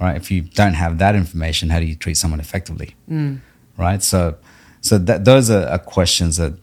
right? 0.00 0.16
If 0.16 0.30
you 0.30 0.42
don't 0.42 0.74
have 0.74 0.98
that 0.98 1.14
information, 1.14 1.70
how 1.70 1.80
do 1.80 1.86
you 1.86 1.94
treat 1.94 2.16
someone 2.16 2.40
effectively, 2.40 2.94
mm. 3.10 3.38
right? 3.76 4.02
So, 4.02 4.36
so 4.80 4.98
that 4.98 5.24
those 5.24 5.50
are, 5.50 5.66
are 5.68 5.78
questions 5.78 6.36
that 6.36 6.54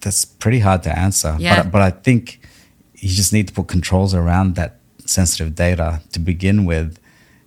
that's 0.00 0.24
pretty 0.24 0.60
hard 0.60 0.82
to 0.84 0.98
answer. 0.98 1.36
Yeah. 1.38 1.62
But 1.62 1.72
but 1.72 1.82
I 1.82 1.90
think 1.90 2.40
you 2.96 3.08
just 3.08 3.32
need 3.32 3.48
to 3.48 3.54
put 3.54 3.68
controls 3.68 4.14
around 4.14 4.54
that 4.56 4.76
sensitive 5.06 5.54
data 5.54 6.00
to 6.12 6.18
begin 6.20 6.64
with, 6.64 6.98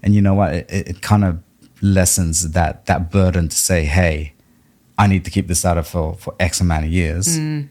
and 0.02 0.14
you 0.16 0.22
know 0.22 0.34
what? 0.34 0.54
It, 0.54 0.68
it 0.70 1.02
kind 1.02 1.24
of 1.24 1.40
lessens 1.82 2.52
that 2.52 2.86
that 2.86 3.12
burden 3.12 3.50
to 3.50 3.56
say, 3.56 3.86
hey, 3.86 4.33
I 5.04 5.08
need 5.08 5.26
to 5.26 5.32
keep 5.32 5.48
this 5.48 5.62
data 5.62 5.84
for 5.84 6.16
for 6.16 6.34
X 6.40 6.62
amount 6.62 6.86
of 6.86 6.92
years. 6.92 7.38
Mm. 7.38 7.68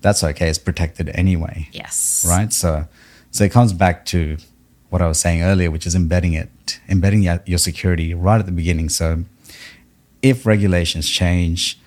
That's 0.00 0.22
okay. 0.22 0.48
It's 0.48 0.58
protected 0.58 1.08
anyway 1.10 1.68
Yes. 1.72 2.24
right? 2.28 2.52
So, 2.52 2.86
so 3.30 3.44
it 3.44 3.52
comes 3.52 3.72
back 3.72 4.04
to 4.06 4.36
what 4.90 5.02
I 5.02 5.08
was 5.08 5.18
saying 5.18 5.42
earlier, 5.42 5.70
which 5.70 5.86
is 5.86 5.94
embedding 5.94 6.34
it, 6.34 6.80
embedding 6.88 7.22
your 7.22 7.42
your 7.46 7.58
security 7.58 8.14
right 8.14 8.40
at 8.40 8.46
the 8.46 8.56
beginning. 8.62 8.88
So, 8.88 9.24
if 10.22 10.46
regulations 10.46 11.08
change, 11.08 11.78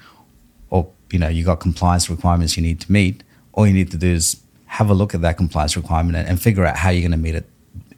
or 0.69 0.81
you 1.11 1.19
know 1.19 1.27
you 1.27 1.43
got 1.43 1.59
compliance 1.59 2.09
requirements 2.09 2.55
you 2.57 2.63
need 2.63 2.79
to 2.81 2.91
meet, 2.91 3.23
all 3.53 3.67
you 3.67 3.73
need 3.73 3.91
to 3.91 3.97
do 3.97 4.11
is 4.19 4.41
have 4.77 4.89
a 4.89 4.93
look 4.93 5.13
at 5.15 5.21
that 5.21 5.35
compliance 5.35 5.75
requirement 5.75 6.15
and, 6.15 6.27
and 6.29 6.41
figure 6.41 6.65
out 6.65 6.77
how 6.77 6.89
you're 6.89 7.01
going 7.01 7.19
to 7.19 7.25
meet 7.27 7.35
it 7.35 7.49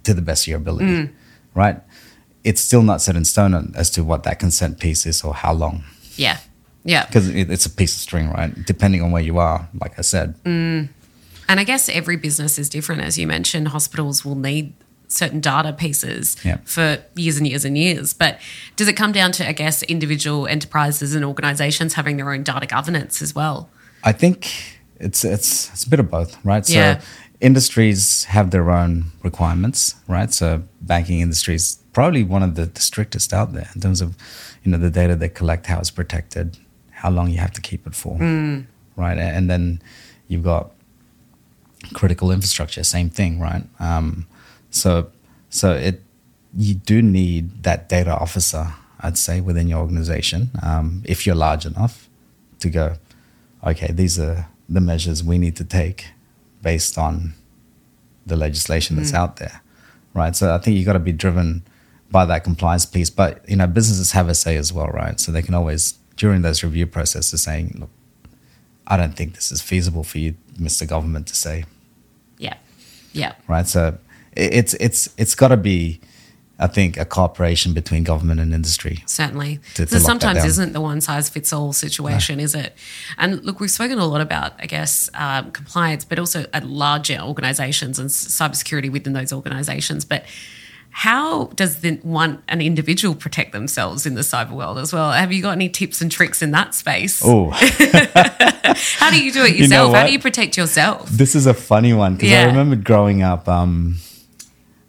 to 0.03 0.13
the 0.13 0.21
best 0.21 0.45
of 0.45 0.47
your 0.47 0.57
ability, 0.57 0.85
mm. 0.85 1.09
right? 1.53 1.77
It's 2.43 2.61
still 2.61 2.81
not 2.81 3.01
set 3.01 3.15
in 3.15 3.25
stone 3.25 3.73
as 3.75 3.89
to 3.91 4.03
what 4.03 4.23
that 4.23 4.39
consent 4.39 4.79
piece 4.79 5.05
is 5.05 5.23
or 5.23 5.33
how 5.33 5.53
long, 5.53 5.83
Yeah. 6.15 6.37
Yeah. 6.83 7.05
because 7.05 7.29
it, 7.29 7.51
it's 7.51 7.65
a 7.65 7.69
piece 7.69 7.93
of 7.95 8.01
string, 8.01 8.29
right? 8.31 8.51
Depending 8.65 9.01
on 9.03 9.11
where 9.11 9.21
you 9.21 9.37
are, 9.37 9.69
like 9.79 9.97
I 9.99 10.01
said. 10.01 10.35
Mm. 10.43 10.89
And 11.47 11.59
I 11.59 11.63
guess 11.63 11.89
every 11.89 12.15
business 12.15 12.57
is 12.57 12.69
different. 12.69 13.01
As 13.01 13.17
you 13.17 13.27
mentioned, 13.27 13.67
hospitals 13.67 14.25
will 14.25 14.35
need 14.35 14.73
certain 15.07 15.41
data 15.41 15.73
pieces 15.73 16.37
Yeah. 16.43 16.57
for 16.63 16.99
years 17.15 17.37
and 17.37 17.45
years 17.47 17.65
and 17.65 17.77
years. 17.77 18.13
But 18.13 18.39
does 18.77 18.87
it 18.87 18.93
come 18.93 19.11
down 19.11 19.31
to, 19.33 19.47
I 19.47 19.51
guess, 19.51 19.83
individual 19.83 20.47
enterprises 20.47 21.13
and 21.13 21.23
organizations 21.25 21.93
having 21.95 22.17
their 22.17 22.31
own 22.31 22.43
data 22.43 22.65
governance 22.65 23.21
as 23.21 23.35
well? 23.35 23.69
I 24.03 24.13
think 24.13 24.49
it's 24.99 25.23
it's 25.23 25.69
it's 25.71 25.83
a 25.83 25.89
bit 25.89 25.99
of 25.99 26.09
both, 26.09 26.37
right? 26.45 26.65
So 26.65 26.73
Yeah. 26.73 27.01
industries 27.41 28.23
have 28.25 28.51
their 28.51 28.71
own 28.71 29.11
requirements, 29.23 29.95
right? 30.07 30.33
So 30.33 30.63
banking 30.81 31.19
industry 31.19 31.55
is 31.55 31.77
probably 31.93 32.23
one 32.23 32.43
of 32.43 32.55
the, 32.55 32.65
the 32.65 32.81
strictest 32.81 33.33
out 33.33 33.53
there 33.53 33.69
in 33.75 33.81
terms 33.81 34.01
of 34.01 34.15
you 34.63 34.71
know 34.71 34.77
the 34.77 34.89
data 34.89 35.15
they 35.15 35.29
collect, 35.29 35.65
how 35.67 35.79
it's 35.79 35.91
protected, 35.91 36.57
how 36.91 37.09
long 37.09 37.29
you 37.29 37.37
have 37.37 37.51
to 37.51 37.61
keep 37.61 37.85
it 37.87 37.95
for, 37.95 38.17
right? 38.95 39.17
And 39.17 39.49
then 39.49 39.81
you've 40.27 40.43
got 40.43 40.71
critical 41.93 42.31
infrastructure, 42.31 42.83
same 42.83 43.09
thing, 43.09 43.39
right? 43.39 43.63
Um, 43.79 44.27
so 44.69 45.09
so 45.49 45.73
it 45.73 46.01
you 46.55 46.75
do 46.75 47.01
need 47.01 47.63
that 47.63 47.87
data 47.89 48.11
officer, 48.15 48.73
I'd 48.99 49.17
say, 49.17 49.41
within 49.41 49.67
your 49.67 49.79
organization, 49.79 50.51
um, 50.61 51.01
if 51.05 51.25
you're 51.25 51.35
large 51.35 51.65
enough, 51.65 52.09
to 52.59 52.69
go, 52.69 52.95
okay, 53.65 53.91
these 53.91 54.19
are 54.19 54.47
the 54.67 54.81
measures 54.81 55.23
we 55.23 55.37
need 55.37 55.55
to 55.57 55.63
take 55.63 56.07
based 56.61 56.97
on 56.97 57.33
the 58.25 58.35
legislation 58.35 58.95
that's 58.95 59.13
out 59.13 59.37
there, 59.37 59.61
right? 60.13 60.35
So 60.35 60.53
I 60.53 60.57
think 60.59 60.77
you've 60.77 60.85
got 60.85 60.93
to 60.93 60.99
be 60.99 61.11
driven 61.11 61.63
by 62.11 62.25
that 62.25 62.43
compliance 62.43 62.85
piece, 62.85 63.09
but 63.09 63.47
you 63.49 63.55
know, 63.55 63.67
businesses 63.67 64.11
have 64.11 64.27
a 64.29 64.35
say 64.35 64.57
as 64.57 64.73
well, 64.73 64.87
right? 64.87 65.19
So 65.19 65.31
they 65.31 65.41
can 65.41 65.53
always 65.55 65.93
during 66.17 66.41
those 66.41 66.63
review 66.63 66.85
processes 66.85 67.41
saying, 67.41 67.75
look, 67.79 67.89
I 68.85 68.97
don't 68.97 69.15
think 69.15 69.33
this 69.35 69.51
is 69.51 69.61
feasible 69.61 70.03
for 70.03 70.17
you, 70.19 70.35
Mr. 70.59 70.87
Government, 70.87 71.27
to 71.27 71.35
say, 71.35 71.65
Yeah. 72.37 72.55
Yeah. 73.13 73.33
right? 73.47 73.67
So 73.67 73.97
it's 74.35 74.73
it's 74.75 75.09
it's 75.17 75.35
got 75.35 75.49
to 75.49 75.57
be, 75.57 76.01
I 76.59 76.67
think, 76.67 76.97
a 76.97 77.05
cooperation 77.05 77.73
between 77.73 78.03
government 78.03 78.39
and 78.41 78.53
industry. 78.53 79.03
Certainly. 79.05 79.59
To- 79.75 79.85
to 79.85 79.85
There 79.85 79.99
lock 79.99 80.19
that 80.19 80.21
sometimes 80.21 80.45
isn't 80.45 80.73
the 80.73 80.81
one 80.81 80.99
size 81.01 81.29
fits 81.29 81.53
all 81.53 81.71
situation, 81.73 82.39
is 82.39 82.53
it? 82.55 82.75
And 83.17 83.43
look, 83.45 83.59
we've 83.61 83.71
spoken 83.71 83.97
a 83.99 84.05
lot 84.05 84.21
about, 84.21 84.53
I 84.59 84.65
guess, 84.65 85.09
um, 85.13 85.51
compliance, 85.51 86.03
but 86.05 86.19
also 86.19 86.45
at 86.53 86.65
larger 86.67 87.19
organizations 87.19 87.99
and 87.99 88.09
cybersecurity 88.09 88.91
within 88.91 89.13
those 89.13 89.31
organizations. 89.33 90.05
But 90.05 90.25
how 90.93 91.45
does 91.55 91.79
the 91.81 91.95
one 92.03 92.43
an 92.49 92.61
individual 92.61 93.15
protect 93.15 93.53
themselves 93.53 94.05
in 94.05 94.15
the 94.15 94.21
cyber 94.21 94.51
world 94.51 94.77
as 94.77 94.91
well? 94.93 95.11
Have 95.11 95.31
you 95.31 95.41
got 95.41 95.51
any 95.51 95.69
tips 95.69 96.01
and 96.01 96.11
tricks 96.11 96.41
in 96.41 96.51
that 96.51 96.75
space? 96.75 97.21
Oh, 97.23 97.49
How 98.97 99.09
do 99.09 99.23
you 99.23 99.31
do 99.31 99.43
it 99.43 99.55
You 99.55 99.67
know 99.67 99.87
yourself? 99.87 99.95
How 99.95 100.05
do 100.05 100.11
you 100.11 100.19
protect 100.19 100.57
yourself? 100.57 101.09
this 101.09 101.35
is 101.35 101.45
a 101.45 101.53
funny 101.53 101.93
one 101.93 102.15
because 102.15 102.29
Yeah. 102.29 102.43
I 102.43 102.45
remember 102.45 102.75
growing 102.75 103.21
up. 103.21 103.47
Um, 103.47 103.97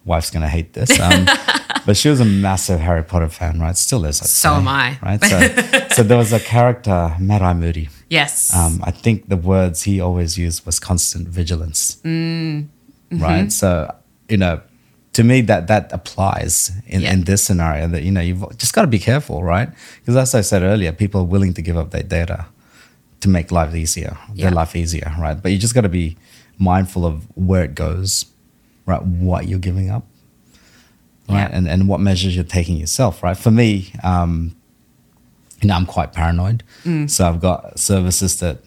wife's 0.04 0.30
gonna 0.30 0.48
hate 0.48 0.72
this, 0.72 0.98
um, 0.98 1.26
but 1.86 1.96
she 1.96 2.08
was 2.08 2.18
a 2.20 2.24
massive 2.24 2.80
Harry 2.80 3.04
Potter 3.04 3.28
fan, 3.28 3.60
right? 3.60 3.76
Still 3.76 4.04
is. 4.04 4.20
I'd 4.20 4.26
So 4.26 4.50
say, 4.50 4.56
am 4.56 4.68
I. 4.68 4.98
Right. 5.02 5.22
So, 5.22 5.88
so 5.94 6.02
there 6.02 6.18
was 6.18 6.32
a 6.32 6.40
character, 6.40 7.14
Mad 7.20 7.42
Eye 7.42 7.54
Moody. 7.54 7.88
Yes. 8.10 8.52
Um, 8.54 8.80
I 8.84 8.90
think 8.90 9.28
the 9.28 9.36
words 9.36 9.84
he 9.84 10.00
always 10.00 10.36
used 10.36 10.66
was 10.66 10.80
constant 10.80 11.28
vigilance. 11.28 11.96
Mm. 12.04 12.68
Right. 13.12 13.52
So, 13.52 13.94
you 14.28 14.36
know, 14.38 14.60
to 15.12 15.22
me 15.24 15.40
that 15.42 15.66
that 15.66 15.92
applies 15.92 16.72
in, 16.86 17.02
Yeah. 17.02 17.12
in 17.12 17.24
this 17.24 17.42
scenario 17.44 17.86
that, 17.88 18.02
you 18.02 18.10
know, 18.10 18.20
you've 18.22 18.44
just 18.58 18.72
got 18.72 18.82
to 18.82 18.86
be 18.88 18.98
careful, 18.98 19.42
right? 19.42 19.68
Because 20.00 20.16
as 20.16 20.34
I 20.34 20.40
said 20.40 20.62
earlier, 20.62 20.92
people 20.92 21.20
are 21.20 21.24
willing 21.24 21.52
to 21.54 21.62
give 21.62 21.76
up 21.76 21.90
their 21.90 22.02
data 22.02 22.46
to 23.20 23.28
make 23.28 23.52
life 23.52 23.74
easier, 23.74 24.16
Yeah. 24.34 24.44
their 24.46 24.54
life 24.54 24.74
easier, 24.74 25.12
right? 25.18 25.40
But 25.40 25.52
you 25.52 25.58
just 25.58 25.74
got 25.74 25.82
to 25.82 25.88
be 25.90 26.16
mindful 26.58 27.04
of 27.04 27.26
where 27.34 27.62
it 27.64 27.74
goes, 27.74 28.24
right? 28.86 29.02
What 29.04 29.48
you're 29.48 29.58
giving 29.58 29.90
up, 29.90 30.06
right? 31.28 31.48
Yeah. 31.50 31.56
And, 31.56 31.68
and 31.68 31.88
what 31.88 32.00
measures 32.00 32.34
you're 32.34 32.44
taking 32.44 32.76
yourself, 32.78 33.22
right? 33.22 33.36
For 33.36 33.50
me, 33.50 33.92
um, 34.02 34.56
you 35.60 35.68
know, 35.68 35.74
I'm 35.74 35.86
quite 35.86 36.12
paranoid. 36.12 36.64
Mm. 36.84 37.08
So 37.08 37.28
I've 37.28 37.40
got 37.40 37.78
services 37.78 38.38
that 38.40 38.58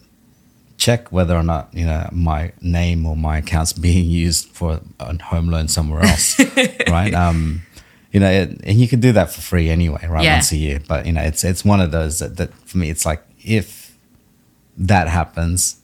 check 0.86 1.10
whether 1.10 1.34
or 1.34 1.42
not, 1.42 1.68
you 1.72 1.84
know, 1.84 2.08
my 2.12 2.52
name 2.60 3.06
or 3.06 3.16
my 3.16 3.38
account's 3.38 3.72
being 3.72 4.08
used 4.08 4.48
for 4.58 4.80
a 5.00 5.22
home 5.30 5.48
loan 5.48 5.66
somewhere 5.66 6.02
else, 6.02 6.38
right? 6.88 7.12
Um, 7.12 7.62
you 8.12 8.20
know, 8.20 8.30
it, 8.30 8.60
and 8.62 8.78
you 8.78 8.86
can 8.86 9.00
do 9.00 9.10
that 9.18 9.28
for 9.32 9.40
free 9.40 9.68
anyway, 9.68 10.06
right? 10.08 10.22
Yeah. 10.22 10.34
Once 10.34 10.52
a 10.52 10.56
year. 10.56 10.78
But, 10.86 11.06
you 11.06 11.12
know, 11.12 11.22
it's, 11.22 11.42
it's 11.42 11.64
one 11.64 11.80
of 11.80 11.90
those 11.90 12.20
that, 12.20 12.36
that 12.36 12.54
for 12.68 12.78
me, 12.78 12.88
it's 12.88 13.04
like 13.04 13.20
if 13.44 13.98
that 14.76 15.08
happens, 15.08 15.80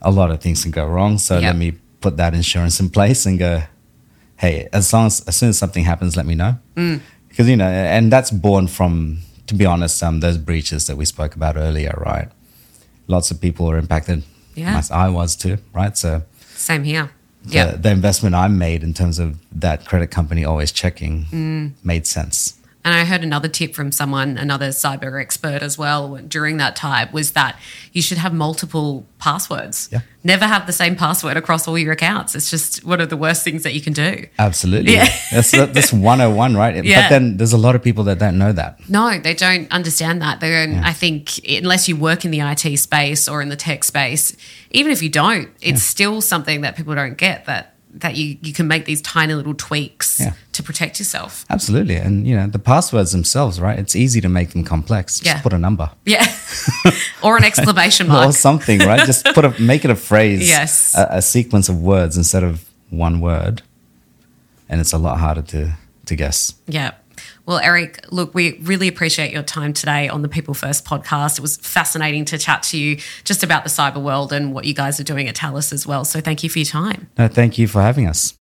a 0.00 0.12
lot 0.12 0.30
of 0.30 0.40
things 0.40 0.62
can 0.62 0.70
go 0.70 0.86
wrong. 0.86 1.18
So 1.18 1.34
Yep. 1.34 1.42
let 1.42 1.56
me 1.56 1.72
put 2.00 2.16
that 2.18 2.32
insurance 2.32 2.78
in 2.78 2.88
place 2.88 3.26
and 3.26 3.40
go, 3.40 3.64
hey, 4.36 4.68
as 4.72 4.92
long 4.92 5.06
as, 5.06 5.26
as 5.26 5.34
soon 5.34 5.48
as 5.48 5.58
something 5.58 5.82
happens, 5.82 6.16
let 6.16 6.24
me 6.24 6.36
know. 6.36 6.56
Mm. 6.76 7.00
Because, 7.28 7.48
you 7.48 7.56
know, 7.56 7.66
and 7.96 8.12
that's 8.12 8.30
born 8.30 8.68
from, 8.68 9.18
to 9.48 9.54
be 9.56 9.66
honest, 9.66 10.00
um, 10.04 10.20
those 10.20 10.38
breaches 10.38 10.86
that 10.86 10.96
we 10.96 11.04
spoke 11.04 11.34
about 11.34 11.56
earlier, 11.56 11.94
right? 11.98 12.28
Lots 13.08 13.32
of 13.32 13.40
people 13.40 13.68
are 13.68 13.76
impacted. 13.78 14.22
Yeah. 14.56 14.82
I 14.90 15.08
was 15.08 15.36
too, 15.36 15.58
right? 15.72 15.96
So 15.96 16.22
Same 16.56 16.84
here. 16.84 17.10
the, 17.44 17.54
Yeah. 17.54 17.70
the 17.76 17.90
investment 17.90 18.34
I 18.34 18.48
made 18.48 18.82
in 18.82 18.94
terms 18.94 19.18
of 19.18 19.38
that 19.60 19.84
credit 19.84 20.10
company 20.10 20.44
always 20.44 20.72
checking 20.72 21.26
Mm. 21.30 21.72
made 21.84 22.06
sense. 22.06 22.54
And 22.86 22.94
I 22.94 23.04
heard 23.04 23.24
another 23.24 23.48
tip 23.48 23.74
from 23.74 23.90
someone, 23.90 24.38
another 24.38 24.68
cyber 24.68 25.20
expert 25.20 25.60
as 25.60 25.76
well, 25.76 26.18
during 26.18 26.58
that 26.58 26.76
time 26.76 27.08
was 27.10 27.32
that 27.32 27.58
you 27.92 28.00
should 28.00 28.18
have 28.18 28.32
multiple 28.32 29.04
passwords. 29.18 29.88
Yeah. 29.90 30.02
Never 30.22 30.46
have 30.46 30.68
the 30.68 30.72
same 30.72 30.94
password 30.94 31.36
across 31.36 31.66
all 31.66 31.76
your 31.76 31.90
accounts. 31.90 32.36
It's 32.36 32.48
just 32.48 32.84
one 32.84 33.00
of 33.00 33.10
the 33.10 33.16
worst 33.16 33.42
things 33.42 33.64
that 33.64 33.74
you 33.74 33.80
can 33.80 33.92
do. 33.92 34.26
Absolutely. 34.38 34.92
Yeah. 34.92 35.08
that's 35.32 35.50
that's 35.50 35.92
101, 35.92 36.56
right? 36.56 36.84
Yeah. 36.84 37.02
But 37.02 37.08
then 37.08 37.38
there's 37.38 37.52
a 37.52 37.58
lot 37.58 37.74
of 37.74 37.82
people 37.82 38.04
that 38.04 38.20
don't 38.20 38.38
know 38.38 38.52
that. 38.52 38.78
No, 38.88 39.18
they 39.18 39.34
don't 39.34 39.68
understand 39.72 40.22
that. 40.22 40.38
They 40.38 40.50
don't, 40.50 40.76
I 40.84 40.92
think, 40.92 41.44
unless 41.48 41.88
you 41.88 41.96
work 41.96 42.24
in 42.24 42.30
the 42.30 42.38
IT 42.38 42.78
space 42.78 43.28
or 43.28 43.42
in 43.42 43.48
the 43.48 43.56
tech 43.56 43.82
space, 43.82 44.36
even 44.70 44.92
if 44.92 45.02
you 45.02 45.08
don't, 45.08 45.48
it's 45.60 45.82
still 45.82 46.20
something 46.20 46.60
that 46.60 46.76
people 46.76 46.94
don't 46.94 47.18
get 47.18 47.46
that 47.46 47.75
that 48.00 48.16
you, 48.16 48.36
you 48.42 48.52
can 48.52 48.66
make 48.68 48.84
these 48.84 49.00
tiny 49.02 49.34
little 49.34 49.54
tweaks 49.54 50.20
Yeah. 50.20 50.32
to 50.52 50.62
protect 50.62 50.98
yourself. 50.98 51.44
Absolutely. 51.50 51.96
And 51.96 52.26
you 52.26 52.36
know, 52.36 52.46
the 52.46 52.58
passwords 52.58 53.12
themselves, 53.12 53.60
right? 53.60 53.78
It's 53.78 53.96
easy 53.96 54.20
to 54.20 54.28
make 54.28 54.50
them 54.50 54.64
complex. 54.64 55.20
Just 55.20 55.26
Yeah. 55.26 55.40
put 55.42 55.52
a 55.52 55.58
number. 55.58 55.90
Yeah. 56.04 56.26
or 57.22 57.36
an 57.36 57.44
exclamation 57.44 58.08
mark. 58.08 58.28
Or 58.28 58.32
something, 58.32 58.78
right? 58.80 59.04
Just 59.06 59.24
put 59.34 59.44
a 59.44 59.54
make 59.60 59.84
it 59.84 59.90
a 59.90 59.96
phrase. 59.96 60.48
Yes. 60.48 60.94
A, 60.96 61.06
a 61.18 61.22
sequence 61.22 61.68
of 61.68 61.80
words 61.82 62.16
instead 62.16 62.42
of 62.44 62.64
one 62.90 63.20
word. 63.20 63.62
And 64.68 64.80
it's 64.80 64.92
a 64.92 64.98
lot 64.98 65.18
harder 65.18 65.42
to 65.42 65.72
to 66.06 66.16
guess. 66.16 66.54
Yeah. 66.66 66.92
Well, 67.46 67.58
Erick, 67.58 68.04
look, 68.10 68.34
we 68.34 68.58
really 68.58 68.88
appreciate 68.88 69.32
your 69.32 69.44
time 69.44 69.72
today 69.72 70.08
on 70.08 70.22
the 70.22 70.28
People 70.28 70.52
First 70.52 70.84
podcast. 70.84 71.38
It 71.38 71.42
was 71.42 71.56
fascinating 71.56 72.24
to 72.26 72.38
chat 72.38 72.64
to 72.64 72.78
you 72.78 72.98
just 73.22 73.44
about 73.44 73.62
the 73.62 73.70
cyber 73.70 74.02
world 74.02 74.32
and 74.32 74.52
what 74.52 74.64
you 74.64 74.74
guys 74.74 74.98
are 74.98 75.04
doing 75.04 75.28
at 75.28 75.38
Thales 75.38 75.72
as 75.72 75.86
well. 75.86 76.04
So 76.04 76.20
thank 76.20 76.42
you 76.42 76.50
for 76.50 76.58
your 76.58 76.66
time. 76.66 77.08
No, 77.16 77.28
thank 77.28 77.56
you 77.56 77.68
for 77.68 77.82
having 77.82 78.08
us. 78.08 78.34